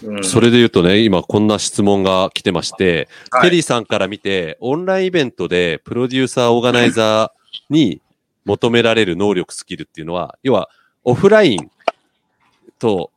[0.03, 0.23] うんうん。
[0.23, 8.01] それで言うとね、今こんな質問が来てまして、はいテリーさんから見て、オンラインイベントでプロデューサー、オーガナイザーに
[8.45, 10.69] 求められる能力、スキルっていうのは、要は
[11.03, 11.71] オフライン
[12.79, 13.11] と、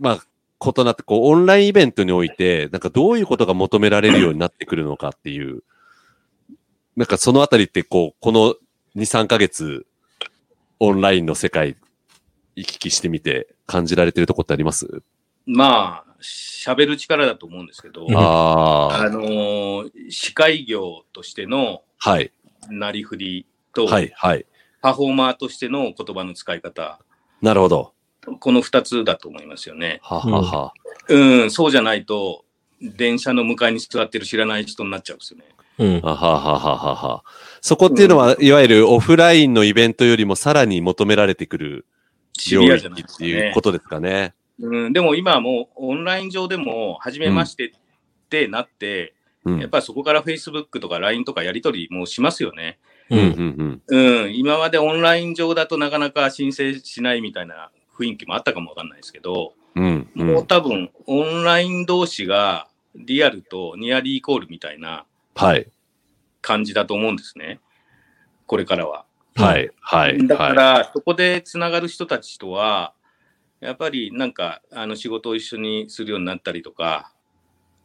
[0.00, 0.24] まあ、
[0.64, 5.62] 異なって、こう、オンラインイベントにおいて、なんかどういうことが求められるようになってくるのかっていう、
[6.96, 8.54] なんかそのあたりって、こう、この
[8.96, 9.86] 2、3ヶ月、
[10.78, 11.76] オンラインの世界、
[12.54, 15.02] 行き来してみて感じられてるとこってあります？
[15.46, 22.32] まあ、喋る力だと思うんですけど、うんああ、あのー司会業としてのはい、
[22.68, 24.44] なりふりと、はい、はい。
[24.82, 27.00] パフォーマーとしての言葉の使い方、
[27.40, 27.94] なるほど。
[28.40, 30.00] この2つだと思いますよね。
[30.02, 30.74] ははは。
[31.08, 32.44] うん、そうじゃないと、
[32.82, 35.44] 電車の向かいに座ってる知らない人になっちゃうんですよね。
[35.78, 36.00] うん。
[36.00, 37.24] はははははは。
[37.60, 41.86] そこっていうのは、いわゆるオフラインのイベントよりもさらに求められてくる
[42.50, 43.62] 領シビアじゃない域っていうこ。
[43.62, 44.34] とですかね。
[44.60, 47.72] うん、でも今はもうオンライン上でも、初めましてっ
[48.28, 49.14] てなって、
[49.44, 49.60] うん。
[49.60, 52.78] やっぱりそこから Facebook とか LINE とかやり取りもしますよね。
[53.10, 53.22] うん、う。
[53.22, 60.08] うんん、うん、今までオンライン上だとなかなか申請しないみたいな雰囲気もあったかもわかんないですけど、うん。
[60.16, 60.26] うん。
[60.28, 65.66] もう多分オンライン同士がリアルとニアリーイコールみたいなはい。
[66.40, 67.60] 感じだと思うんですね。
[68.46, 69.04] これからは。
[69.34, 69.70] はい。
[69.80, 70.26] はい。
[70.26, 72.92] だかはら、そこでつながる人たちとは、
[73.60, 77.12] やっぱりなんか、あの仕事を一緒にするようになったりとか、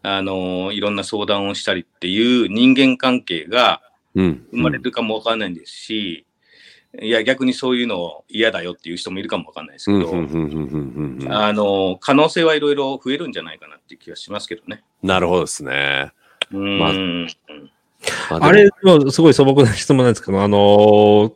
[0.03, 3.81] あのいろんな相談をしたりっていう人間関係が。
[4.17, 6.25] 生まれるかもわかんないんですし、
[7.01, 11.19] いや、逆にそういうの嫌だよっていう人もいるかもわかんないですうん。
[11.19, 11.35] けど。
[11.35, 14.83] あの可能性はいろいろ増えるんじゃないかなっていう気がしますけどね。
[15.03, 16.11] なるほどですね。
[16.51, 16.79] うーん。
[16.79, 21.33] まあまあれ、もすごい素朴な質問なんですけど、あのー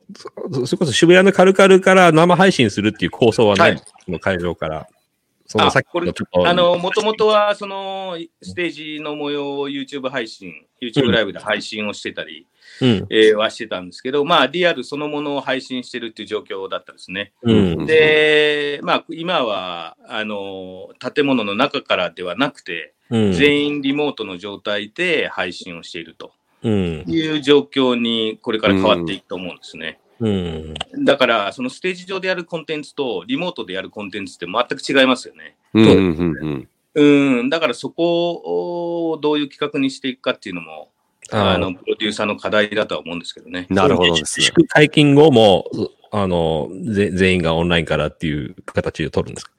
[0.52, 4.88] そそれこそ渋谷のカルカルから生配信するっていう構想はね、はいこの会場から。
[5.52, 12.48] そのさっきこれのちょっと、あの、もともとは、その、ステージの模様を YouTube 配信、YouTube ライブで配信をしてたり、
[12.80, 13.08] うん。
[13.10, 17.34] えーはしてたんですけど、まあ、リアルそのものを配信してるっていう状況だったですね。
[17.42, 17.86] うん。
[17.86, 23.34] で、まあ、今は、あの、建物の中からではなくて、うん。
[23.34, 26.32] 全員リモートの状態で配信をしていると
[26.64, 27.04] うん。
[27.08, 30.00] いう状況に、これから変わっていくと思うんですね。
[30.00, 30.11] うん。
[31.04, 34.54] だから、そのステージ上でやるコンテンツと、リモートでやるコンテンツって全
[34.96, 35.56] く違いますよね。
[35.74, 35.86] うん。
[35.86, 36.68] うん。
[36.94, 37.40] うん。
[37.40, 40.92] うん、だからそこをどういう企画にしていくかっていうのも、
[41.32, 43.66] ああの、プロデューサーの課題だとは思うんですけどね。
[43.70, 44.42] なるほどですね。
[44.42, 45.66] 自粛解禁後も、
[46.12, 49.52] あの、ぜ全員がオンラインからっていう形で取るんですか？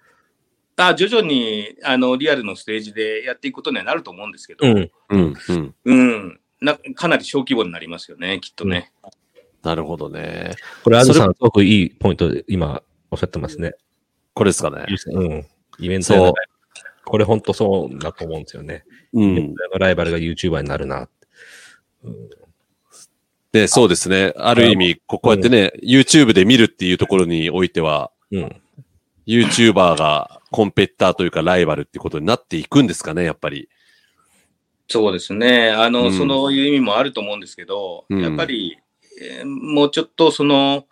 [0.77, 4.91] あ徐々に、あの、リアルのステージでやっていくことにはなると思うんですけど、うん。
[5.09, 5.35] うん。
[5.49, 5.75] うん。
[5.85, 8.93] うんなかなり小規模になりますよね、きっとね。
[9.63, 10.55] なるほどね。
[10.83, 13.75] これ、あずさん、すごくいいポイントで今おっしゃってますね。
[14.35, 14.87] これですかね。
[15.13, 15.47] うん。
[15.79, 16.35] イベントやそう
[17.05, 18.85] これ本当そうだと思うんですよね。
[19.13, 19.55] うん。
[19.79, 21.09] ライバルが YouTuber になるな。
[23.53, 24.33] で、そうですね。
[24.37, 28.63] ある意味、ここうやってね、YouTube で見るっていうところにおいては、うん。
[29.27, 33.69] YouTuber がコンペッターというかライバルっていうことになっていくんですかね、やっぱり。
[34.89, 35.71] そうですね。
[35.71, 38.82] あの、うんそのいう意味もあると思うんですけど、うんやっぱり、えー
[39.45, 40.87] もうちょっとその、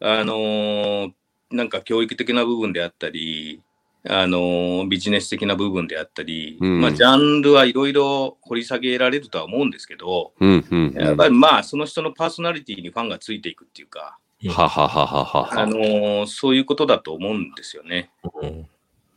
[0.00, 1.12] あのー
[1.50, 3.60] なんか教育的な部分であったり、
[4.08, 10.92] あの、ビジネス的な部分であったり、うんまあ、ジャンルはいろいろ掘り下げられるとは思うんですけど、うん、うん。
[10.94, 14.18] やっぱりまあ、その人のパーソナリティにファンがついていくっていうか、
[14.48, 15.60] はははははは。
[15.60, 18.10] あのそういうことだと思うんですよね。
[18.40, 18.66] うん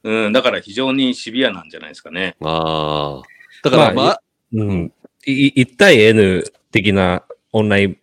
[0.05, 2.35] うん、だから非常にシビアなんじゃないですかね。
[2.41, 3.21] ああ。
[3.63, 4.21] だから、まあまあ、
[4.51, 4.93] うん。
[5.25, 7.97] い1対 N 的なオンライン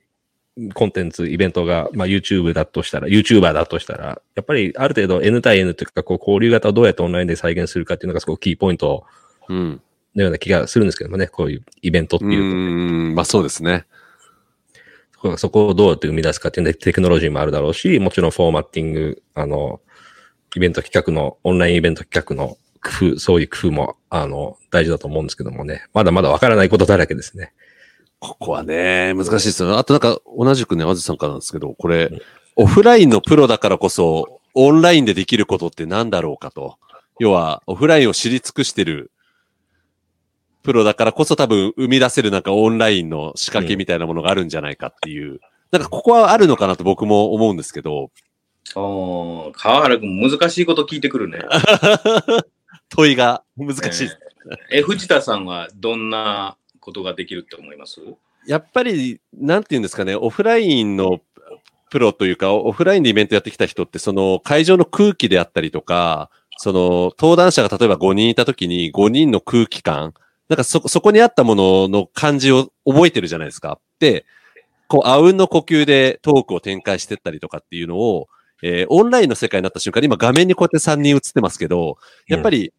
[0.74, 9.04] コンテンツ、イベントが、まあ YouTube だとしたら、YouTuber だとしたら、やっぱりある程度 N 対 N というか、こう交流型をどうやってオンラインで再現するかっていうのがすごくキーポイント
[9.48, 9.80] うん。
[10.14, 12.56] のような気がするんですけどもね、こういうイベントってういうと。
[12.56, 13.86] ん、まあそうですね。
[15.12, 19.80] そこそこをどうやって生み出すかっていうのでテクノロジーもあるだろうし、もちろんフォーマッティング、あの、
[20.56, 25.86] イベント企画の、オンラインイベント企画の工夫、そういう工夫も、あの、大事だと思うんですけどもね。
[25.92, 27.52] まだまだわからないことだらけですね。
[28.20, 29.76] ここはね、難しいですよね。
[29.76, 32.10] あとなんか、同じくね、あずさんからなんですけど、これ、
[32.54, 36.76] オフラインのプロだからこそ、オンラインでできることって何だろうかと。
[37.18, 39.10] 要は、オフラインを知り尽くしてる
[40.62, 45.40] プロだからこそ多分生み出せるなんかオンラインの仕掛けみたいなものがあるんじゃないかっていう。
[45.70, 48.10] なんかここはあるのかなと僕も思うんですけど、
[48.76, 51.38] おー川原君、難しいこと聞いてくるね。
[52.90, 54.04] 問いが難しい。
[54.04, 58.00] えーえ、藤田さんはどんなことができるって思います？
[58.46, 61.20] やっぱり、なんていうんですかね、オフラインの
[61.90, 70.14] プロというか、オフラインでイベントやってきた人って、その会場の空気であったりとか、その登壇者が例えば5人いたときに5人の空気感、
[70.48, 73.78] なんかそ、そこにあったものの感じを覚えてるじゃないですか。
[73.98, 74.24] で、
[74.88, 78.28] こう、あうんの呼吸でトークを展開してったりとかっていうのを、
[78.62, 82.72] えーオンラインの世界になった瞬間に、今画面にこうやって3人映ってますけど、やっぱり、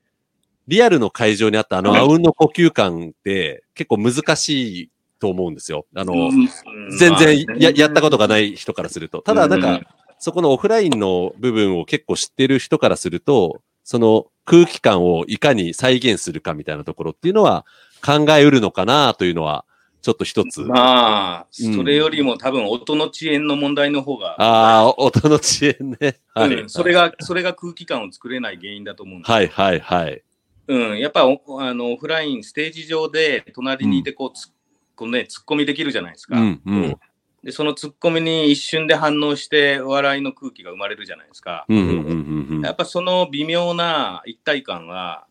[0.68, 4.90] リアルの会場にあったあのあうんの呼吸感って結構難しい
[5.20, 5.86] と思うんですよ。
[5.96, 6.50] あの、うん
[6.98, 9.22] 全然まあややったことがない人からすると。
[9.22, 9.88] ただなんかうん、
[10.20, 17.66] そこのオフラインの部分を結構知ってる人からすると、その空気感をいかに再現するかみたいなところっていうのは
[18.04, 19.66] 考えうるのかなというのは、
[20.02, 20.62] ちょっと一つ。
[20.62, 26.18] まあ、うんそれよりも多分音の遅延の問題の方が、ああ、音の遅延ね。
[26.34, 26.54] はい。
[26.56, 30.24] うんそれが、それが空気感を作れない原因だと思うんですよはいはいはい。
[30.68, 34.52] うん、やっぱおあのオフライン、ステージ上で隣にいてこう、つ
[34.96, 37.00] こうね、突っ込みできるじゃないですか、うんうん。
[37.44, 37.52] で。
[37.52, 41.66] その突っ込みに一瞬で反応して、笑いの空気が生まれるじゃないですか。
[41.68, 45.26] うんうんうんうんやっぱその微妙な一体感は、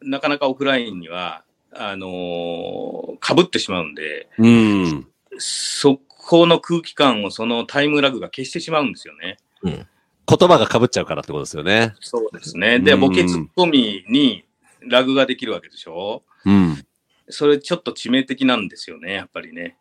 [0.00, 4.46] なかなかオフラインには、あのー、かぶってしまうんで、うん。
[4.46, 5.06] うん。
[5.38, 9.36] そこの空気感をそのタイムラグが消してしまうんですよね。
[9.62, 9.86] うん。
[10.26, 11.94] 言葉が被っちゃうからってことですよね。
[12.00, 12.78] そうですね。
[12.78, 14.44] で、うんボケツッコミに
[14.88, 16.22] ラグができるわけでしょ？
[16.44, 16.84] うん。
[17.28, 19.76] それちょっと致命的なんですよね、やっぱりね。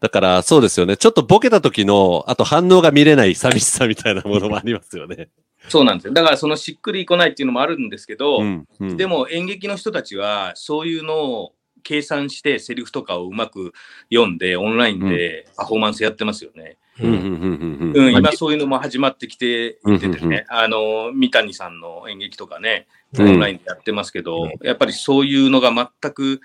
[0.00, 0.96] だから、そうですよね。
[0.96, 5.28] ちょっとボケた時の、あと反応が見れない寂しさみたいなものもありますよね。
[5.68, 6.12] そうなんですよ。
[6.12, 8.68] だからそのしっくりこないっていうのもあるんですけど、うん。
[8.80, 11.52] うんでも演劇の人たちはそういうのを
[11.82, 13.72] 計算してセリフとかをうまく
[14.12, 16.76] 読んでオンラインでパフォーマンスやってますよね。
[16.98, 22.86] 今そういうのも始まってきていてうんうんうんね、あの、三谷さんの演劇とかね、
[23.22, 26.40] オうんンラインでやってますけど、やっぱりそういうのが全く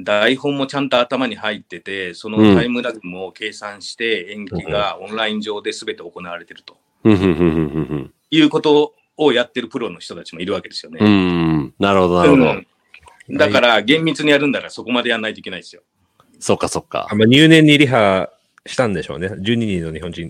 [0.00, 7.40] 台本もちゃんと頭に入ってて、そのタイムラグも計算して演劇がオンライン上で全て行われてるとうんうんうんうんう
[7.96, 10.98] んいうことをやってるプロの人たちもいるわけですよね。
[11.00, 11.08] うん。
[11.08, 11.10] う
[11.66, 11.74] ん。
[11.78, 12.42] なるほど、なるほど。
[12.44, 12.66] うん
[13.30, 15.82] だから厳密にやるんだからそこまでやらないといけないですよ。
[16.38, 17.14] そっかそっかあ。
[17.14, 18.28] まあ、入念にリハ
[18.66, 19.28] したんでしょうね。
[19.28, 20.28] 12人の日本人。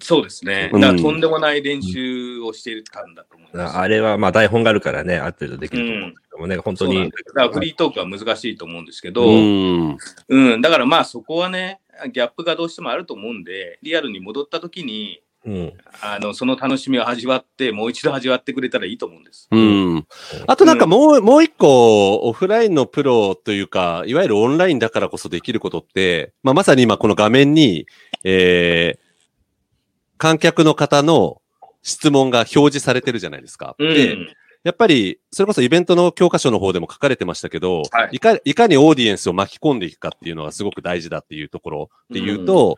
[0.00, 0.70] そうですね。
[0.72, 3.76] うんだからとんでもない練習をしていたんだと思います。
[3.76, 7.16] あれはまあ台本があるからね、ある程度できると思うんですけどもね、本当にそうなんで。
[7.18, 10.60] すだからフリートークは難しいと思うんですけど、ううんん。
[10.62, 11.80] だからまあそこはね、
[12.12, 15.72] ギャップがどうしてもあると思うんで、リアルに戻った時に、うん。
[16.02, 19.48] あのその楽しみを味わって、もう一度味わってくれたらいいと思うんです。
[19.50, 20.06] うん。
[20.46, 27.86] あとなんかもう、もう一個、オフラインのプロというか、いわゆるオンラインだからこそできることって、まあ、まさに今この画面に、
[28.24, 29.05] えー、
[30.18, 31.40] 観客の方の
[31.82, 33.76] 質問が表示されてるじゃないですか。
[33.78, 33.94] うん。
[33.94, 34.16] で、
[34.64, 38.16] やっぱり、それこそイベントの教科書の方でも書かれてましたけど、はい。
[38.16, 42.76] い、か、いかにオーディエンスを巻き込んでいくかっていうのがすごく大事だっていうところで言うと、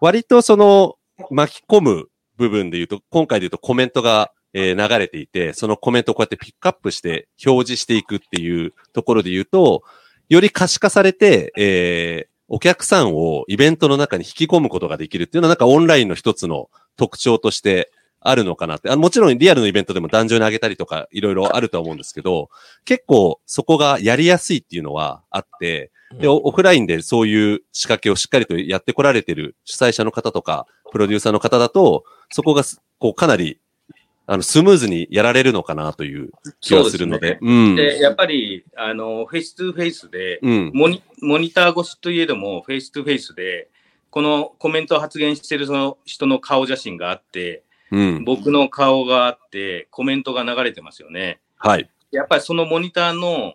[0.00, 0.96] 割とその
[1.30, 9.82] 巻き込む部分で言うと、今回で言うとコメントが、えー流れていて、そのコメントをこうやってピックアップして表示していくっていうところで言うと、
[10.28, 18.88] より可視化されて、えーお客さんをイベントの中に引き込むことができるっていうのはなんかオンラインの一つの特徴としてあるのかなって。
[18.90, 22.48] あのもちろんリアルのイベントでも壇上に上げたりとかいろいろあるとは思うんですけど、
[22.84, 33.60] 結構そこがやりやすいっていうのはあって、で、オオフラインでそういう仕掛けをしっかりとやってこられてる主催者の方とか、プロデューサーの方だと、そこがすこうかなり
[34.30, 37.38] あの、スムーズにやられるのかなという気がするので。
[37.40, 37.76] うん。
[37.76, 40.70] で、やっぱり、あの、フェイス2フェイスで、うん。
[40.74, 43.70] モニモニター越しといえども、フェイス2フェイスで、
[44.10, 48.24] このコメントを発言しているその人の顔写真があって、うん。
[48.26, 51.40] 僕の顔があって、コメントが流れてますよね。
[51.56, 51.88] はい。
[52.10, 53.54] やっぱりそのモニターの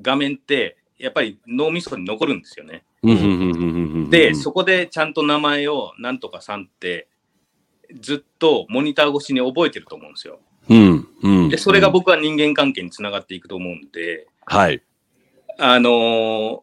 [0.00, 2.84] 画面って、やっぱり脳みそに残るんですよね。
[4.10, 7.08] で、そこでちゃんと名前をなんとかさんって、
[8.00, 10.40] ずっとモニター越しに覚えてると思うんですよ。
[10.68, 11.08] うん。
[11.22, 11.48] うん。
[11.48, 14.82] で、それが僕は人間関係につながっていくと思うんで、はい。
[15.58, 16.60] あのー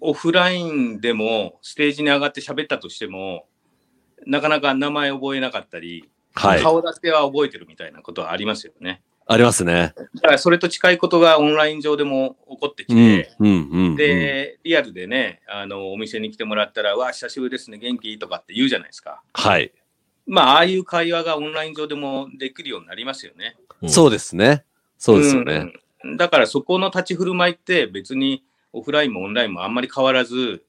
[0.00, 3.46] オフラインでもステージに上がって喋ったとしても、
[4.26, 6.62] なかなか名前覚えなかったり、はい。
[6.62, 9.02] 顔出しは覚えてるみたいなことはありますよね。
[9.26, 9.94] ありますね。
[10.14, 13.34] だからそれと近いことがオンライン上でも起こってきうんて、。
[13.40, 13.48] うん。
[13.48, 13.96] うん。
[13.96, 18.16] で、リアルでね、あの、お店に来てもらったら、わあ、久しぶりですね、元気？
[18.20, 19.20] とかって言うじゃないですか。
[19.32, 19.72] はい。
[20.28, 23.56] まあ、ああいう会話がオンライン上でもできるようになりますよね。
[23.82, 24.64] うんそうですね。
[24.98, 25.54] そうですよね。
[25.54, 25.72] うん
[26.16, 30.62] だからそこの立ち振る舞いって別にオフラインもオンラインもあんまり変わらず、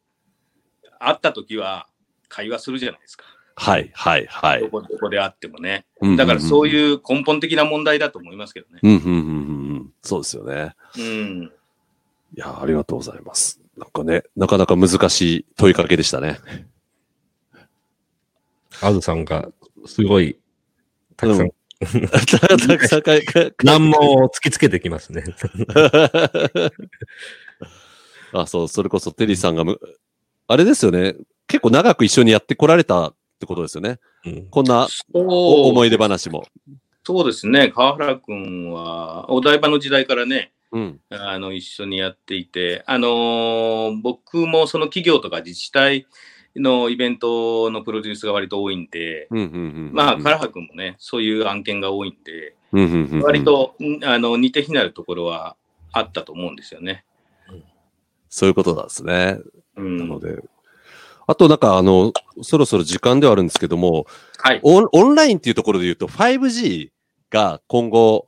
[0.97, 1.87] 会った時は
[2.29, 3.25] 会話するじゃないですか。
[3.55, 3.91] はい。
[3.93, 4.25] はい。
[4.27, 4.69] はいど。
[4.69, 5.85] こどこであってもね。
[6.01, 8.79] うんだからそういう根本的な問題だと思いますけどね。
[8.81, 8.91] うん。
[8.91, 9.01] うん。
[9.01, 9.09] うん。
[9.09, 9.93] うんうん。
[10.01, 10.73] そうですよね。
[10.97, 11.51] うん。
[12.35, 13.61] いや、ありがとうございます。
[13.77, 16.39] なんかね、なかなか難しい問いかけでしたね。
[18.81, 19.49] あずさんが、
[19.85, 20.37] すごい、
[21.15, 21.51] たくさうんん、
[22.07, 23.03] たくさん
[23.63, 25.23] 難問を突きつけてきますね。
[28.33, 29.79] あ、そう、それこそテリーさんがむ、
[30.47, 31.15] あれですよね。
[31.47, 33.99] 結構長く一緒にやってこられたってことですよね。
[34.25, 36.45] うんこんな思い出話も。
[37.03, 37.69] そうですね。
[37.69, 40.99] 川原君は、お台場の時代からね、うん。
[41.09, 46.05] あの、一緒にやっていて、あのー僕もその企業とか自治体
[46.55, 49.27] のイベントのプロデュースが割と多いんで。
[49.91, 52.55] まあ、唐原君もね、そういう案件が多いんで。
[53.21, 53.43] 割。
[53.43, 55.55] と、んあの、似て非なるところは
[55.91, 57.05] あったと思うんですよね。
[58.29, 59.39] そういうことなんですね。
[59.75, 59.81] う。
[59.81, 60.43] なんので。
[61.27, 64.59] あとなんかあの、そろそろ時間ではあるんですけども、はい。
[64.63, 66.89] オンオンラインっていうところで言うと 5G
[67.29, 68.27] が今後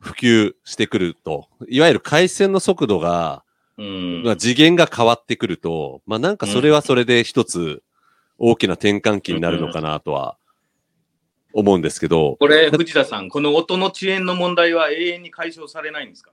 [0.00, 3.44] 普及してくると、いわゆる回線の速度が、
[3.78, 4.22] うん。
[4.24, 7.82] まあ次元が変わってくると、まあなんかそれはそれで一つ
[8.36, 10.36] 大きな転換期になるのかなとは
[11.52, 16.32] 思うんですけど、これ、藤田さん、この音の遅延の問題は永遠に解消されないんですか？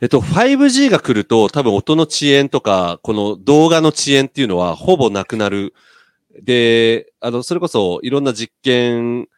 [0.00, 5.74] えっと 5G が来ると多分音の遅延とか、この動画の遅延っていうのはほぼなくなる。
[6.42, 9.28] で、あの、それこそいろんな実験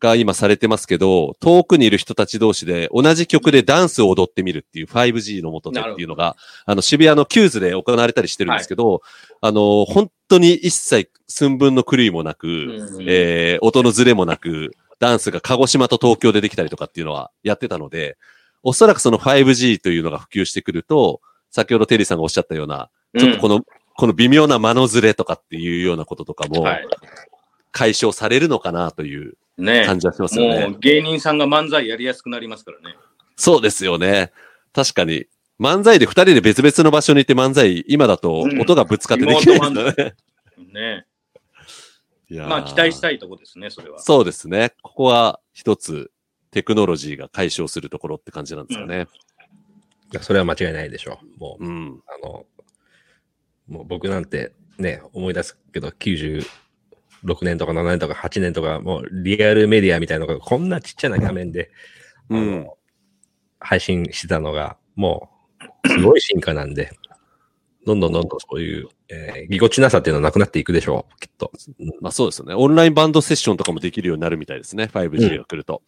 [0.00, 9.02] が今されてますけど、遠くにいる人たち同士で同じ曲でダンスを踊ってみるっていう 5G の下でっていうのが、あの渋谷の QWS で行われたりしてるんですけど、
[9.42, 13.06] あの、本当に一切寸分の狂いもなく、うん。
[13.06, 18.16] えー音のズレもなく、ダンスが鹿児島と東京でできたりとかっていうのはやってたので、
[18.62, 21.20] おそらくその 5G というのが普及してくると、
[21.50, 23.64] 先ほどテリーさんがおっしゃったような、ちょっとこの、
[23.96, 26.86] この微妙な間のズレとかっていうようなこととかもはい。
[27.72, 30.68] 解消されるのかなというね感じはしますよね。
[30.68, 32.96] もう芸人さんが漫才やりやすくなりますからね。
[33.36, 34.32] そうですよね。
[34.72, 35.26] 確かに。
[35.58, 40.14] 漫才で二人で別々の場所にいて漫才、今だとうん音がぶつかってできないですからね。
[40.72, 41.06] ね
[42.30, 44.00] いやーまあ期待したいとこですね、それは。
[44.00, 44.72] そうですね。
[44.82, 46.10] ここは一つ
[46.50, 49.06] テクノロジーが解消するところって感じなんですかね。
[50.12, 51.40] いやそれは間違いないでしょう。
[51.40, 52.02] もう、うん。
[52.06, 52.44] あの、
[53.68, 55.92] もう僕なんてね、思い出すけど、
[57.24, 61.70] 96年とか7年とか8年とか、もうリアルメディアみたいなのがこんなちっちゃな画面で、
[62.28, 62.68] うん
[63.60, 65.28] 配信してたのが、も
[65.84, 66.92] う、すごい進化なんで、
[67.86, 71.52] どんどんどんどんそういう、えーぎこちなさっていうのはなくなっていくでしょう、きっと。
[71.78, 72.54] うんまあそうですよね。
[72.54, 74.84] オンラインバンドセッションとかもできるようになるみたいですね。
[74.92, 75.82] 5G が来ると。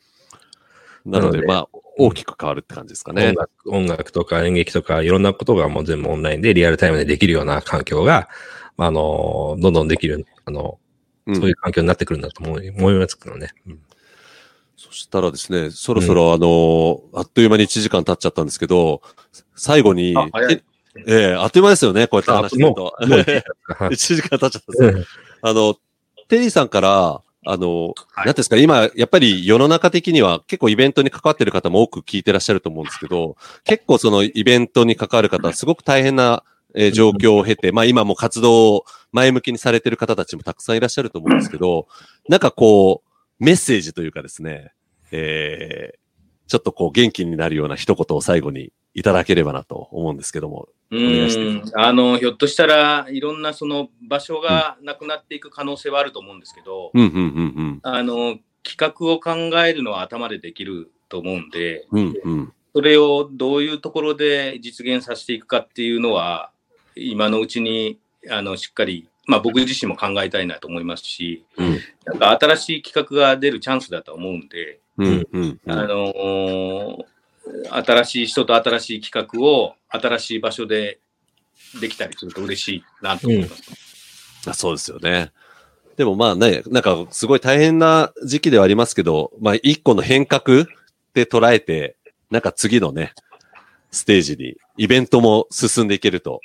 [1.05, 1.69] なので、なのでまあ、
[1.99, 3.35] 大きく変わるって感じですかね音。
[3.35, 8.29] 楽音楽とか演劇とかいろんなことがもう全部オンラインでリアルタイムでできるような環境が、
[8.77, 10.82] あの、どんどんできる、あの、うん
[11.27, 13.51] そういう環境になってくるんだと思い思いますけどね。
[13.67, 13.81] うん。
[14.77, 19.01] そしたらですね、そろそろあの、あっという間に1時間経っちゃったんですけど、
[19.55, 20.15] 最後に、
[20.51, 20.63] え
[21.07, 22.83] ええあっという間ですよね、こうやって話してると。
[22.83, 25.05] もうもう 一時間1時間経っちゃったんですよ。
[25.43, 25.77] あの、
[26.29, 28.27] テリーさんから、あの、はい。
[28.27, 36.45] なんですか、今、やっぱり世の中的には結構イベントに関わってる方も多く聞いてらっしゃると思うんですけど、結構そのイベントに関わる方はすごく大変な、
[36.75, 41.87] えー状況を経て、まあ今も活動を前向きにされてる方たちもたくさんいらっしゃると思うんですけど、
[42.29, 44.73] なんかこう、メッセージというかですね、
[45.11, 50.69] えー、ちょっとこう元気になるような一言を最後にいただければなと思うんですけども。
[50.91, 51.81] う願いしてん。
[51.81, 56.93] あの、ひょっとしたらいろんなその場所がなくなっていく可能性はあると思うんですけど。
[56.95, 59.35] あの、企画を考
[59.65, 62.53] えるのは頭でできると思うんで、うんうん。
[62.75, 66.51] それをどういうところで実現させていくかっていうのは、
[66.95, 67.99] 今のうちに
[68.31, 77.05] あのしっかり、まあ、僕自身も考えたいなと思いますし、うんなんか新しい企画が出るチャンスだと思うんで、うんうんあのー
[77.71, 81.01] 新しい人と新しい企画を新しい場所で
[81.81, 83.63] できたりすると嬉しいなと思います。
[84.49, 85.33] あそうですよね。
[85.97, 90.67] でもまあね、なんかすごい大変な時期ではありますけど、まあ一個の変革
[91.15, 91.97] で捉えて、
[92.31, 93.13] なんか次のね、
[93.91, 96.41] ステージにイベントも進んでいけると、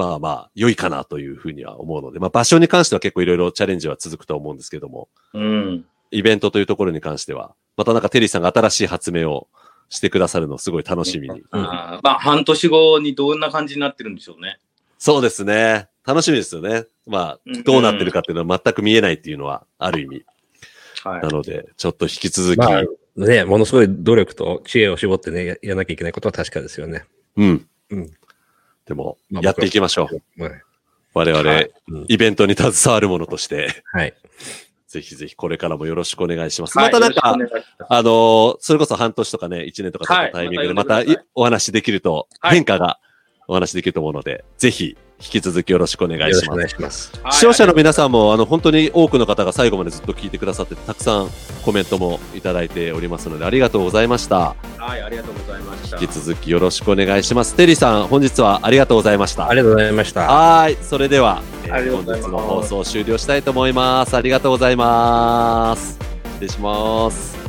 [0.00, 5.84] まあまあ良いかなというふうには思うので、まあ場所に関しては結構いろいろチャレンジは続くと思うんですけども、うん。
[6.10, 9.48] イベントというところに関しては、またなんかテリーさんが新しい発明を
[9.90, 11.42] してくださるのをすごい楽しみに。
[11.50, 14.58] あーまあ、半年後にどんな感じになってるんでしょうね。
[14.98, 15.88] そうですね。
[16.06, 16.86] 楽しみですよね。
[17.06, 20.24] まあ、どうなってるかっていうのは全く見えないっていうのはある意味。
[21.04, 21.28] はいな。
[21.28, 22.84] ので、ちょっと引き続き、まあ、
[23.16, 27.04] ね、ものすごい努力と知恵を絞ってね、ややらなきゃいけないことは確かですよね。
[27.36, 27.66] うん。
[27.90, 28.10] うん
[28.90, 30.42] でも、まあやっていきましょう。
[30.42, 30.52] はい。
[31.14, 34.14] 我々、はいうんイベントに携わる者として、はい。
[34.88, 36.76] ぜひぜひこれからもよろしくお願いします。
[36.76, 37.36] はいまたなんか、
[37.88, 41.04] あのーそれこそ半年とかね、1年とか経ったタイミングではいまた
[41.36, 42.98] お話できると、はい変化が
[43.46, 47.12] お話できると思うので、ぜひ引き続きよろしくお願いしますます。
[47.22, 51.28] はい視聴者の皆さんも、あの、本当に多くの方が最後までずっと聞いてくださって、たくさん
[51.62, 54.56] コメントもいただいておりますので、ありがとうございました。
[54.78, 55.98] はい、ありがとうございました。
[55.98, 57.54] 引き続きよろしくお願いします。
[57.54, 59.48] テリーさん、本日はありがとうございました。
[59.48, 60.20] ありがとうございました。
[60.22, 60.78] はーい。
[60.82, 64.16] それでは、えー本日の放送を終了したいと思います。
[64.16, 65.98] ありがとうございます。
[66.38, 67.39] 失礼します。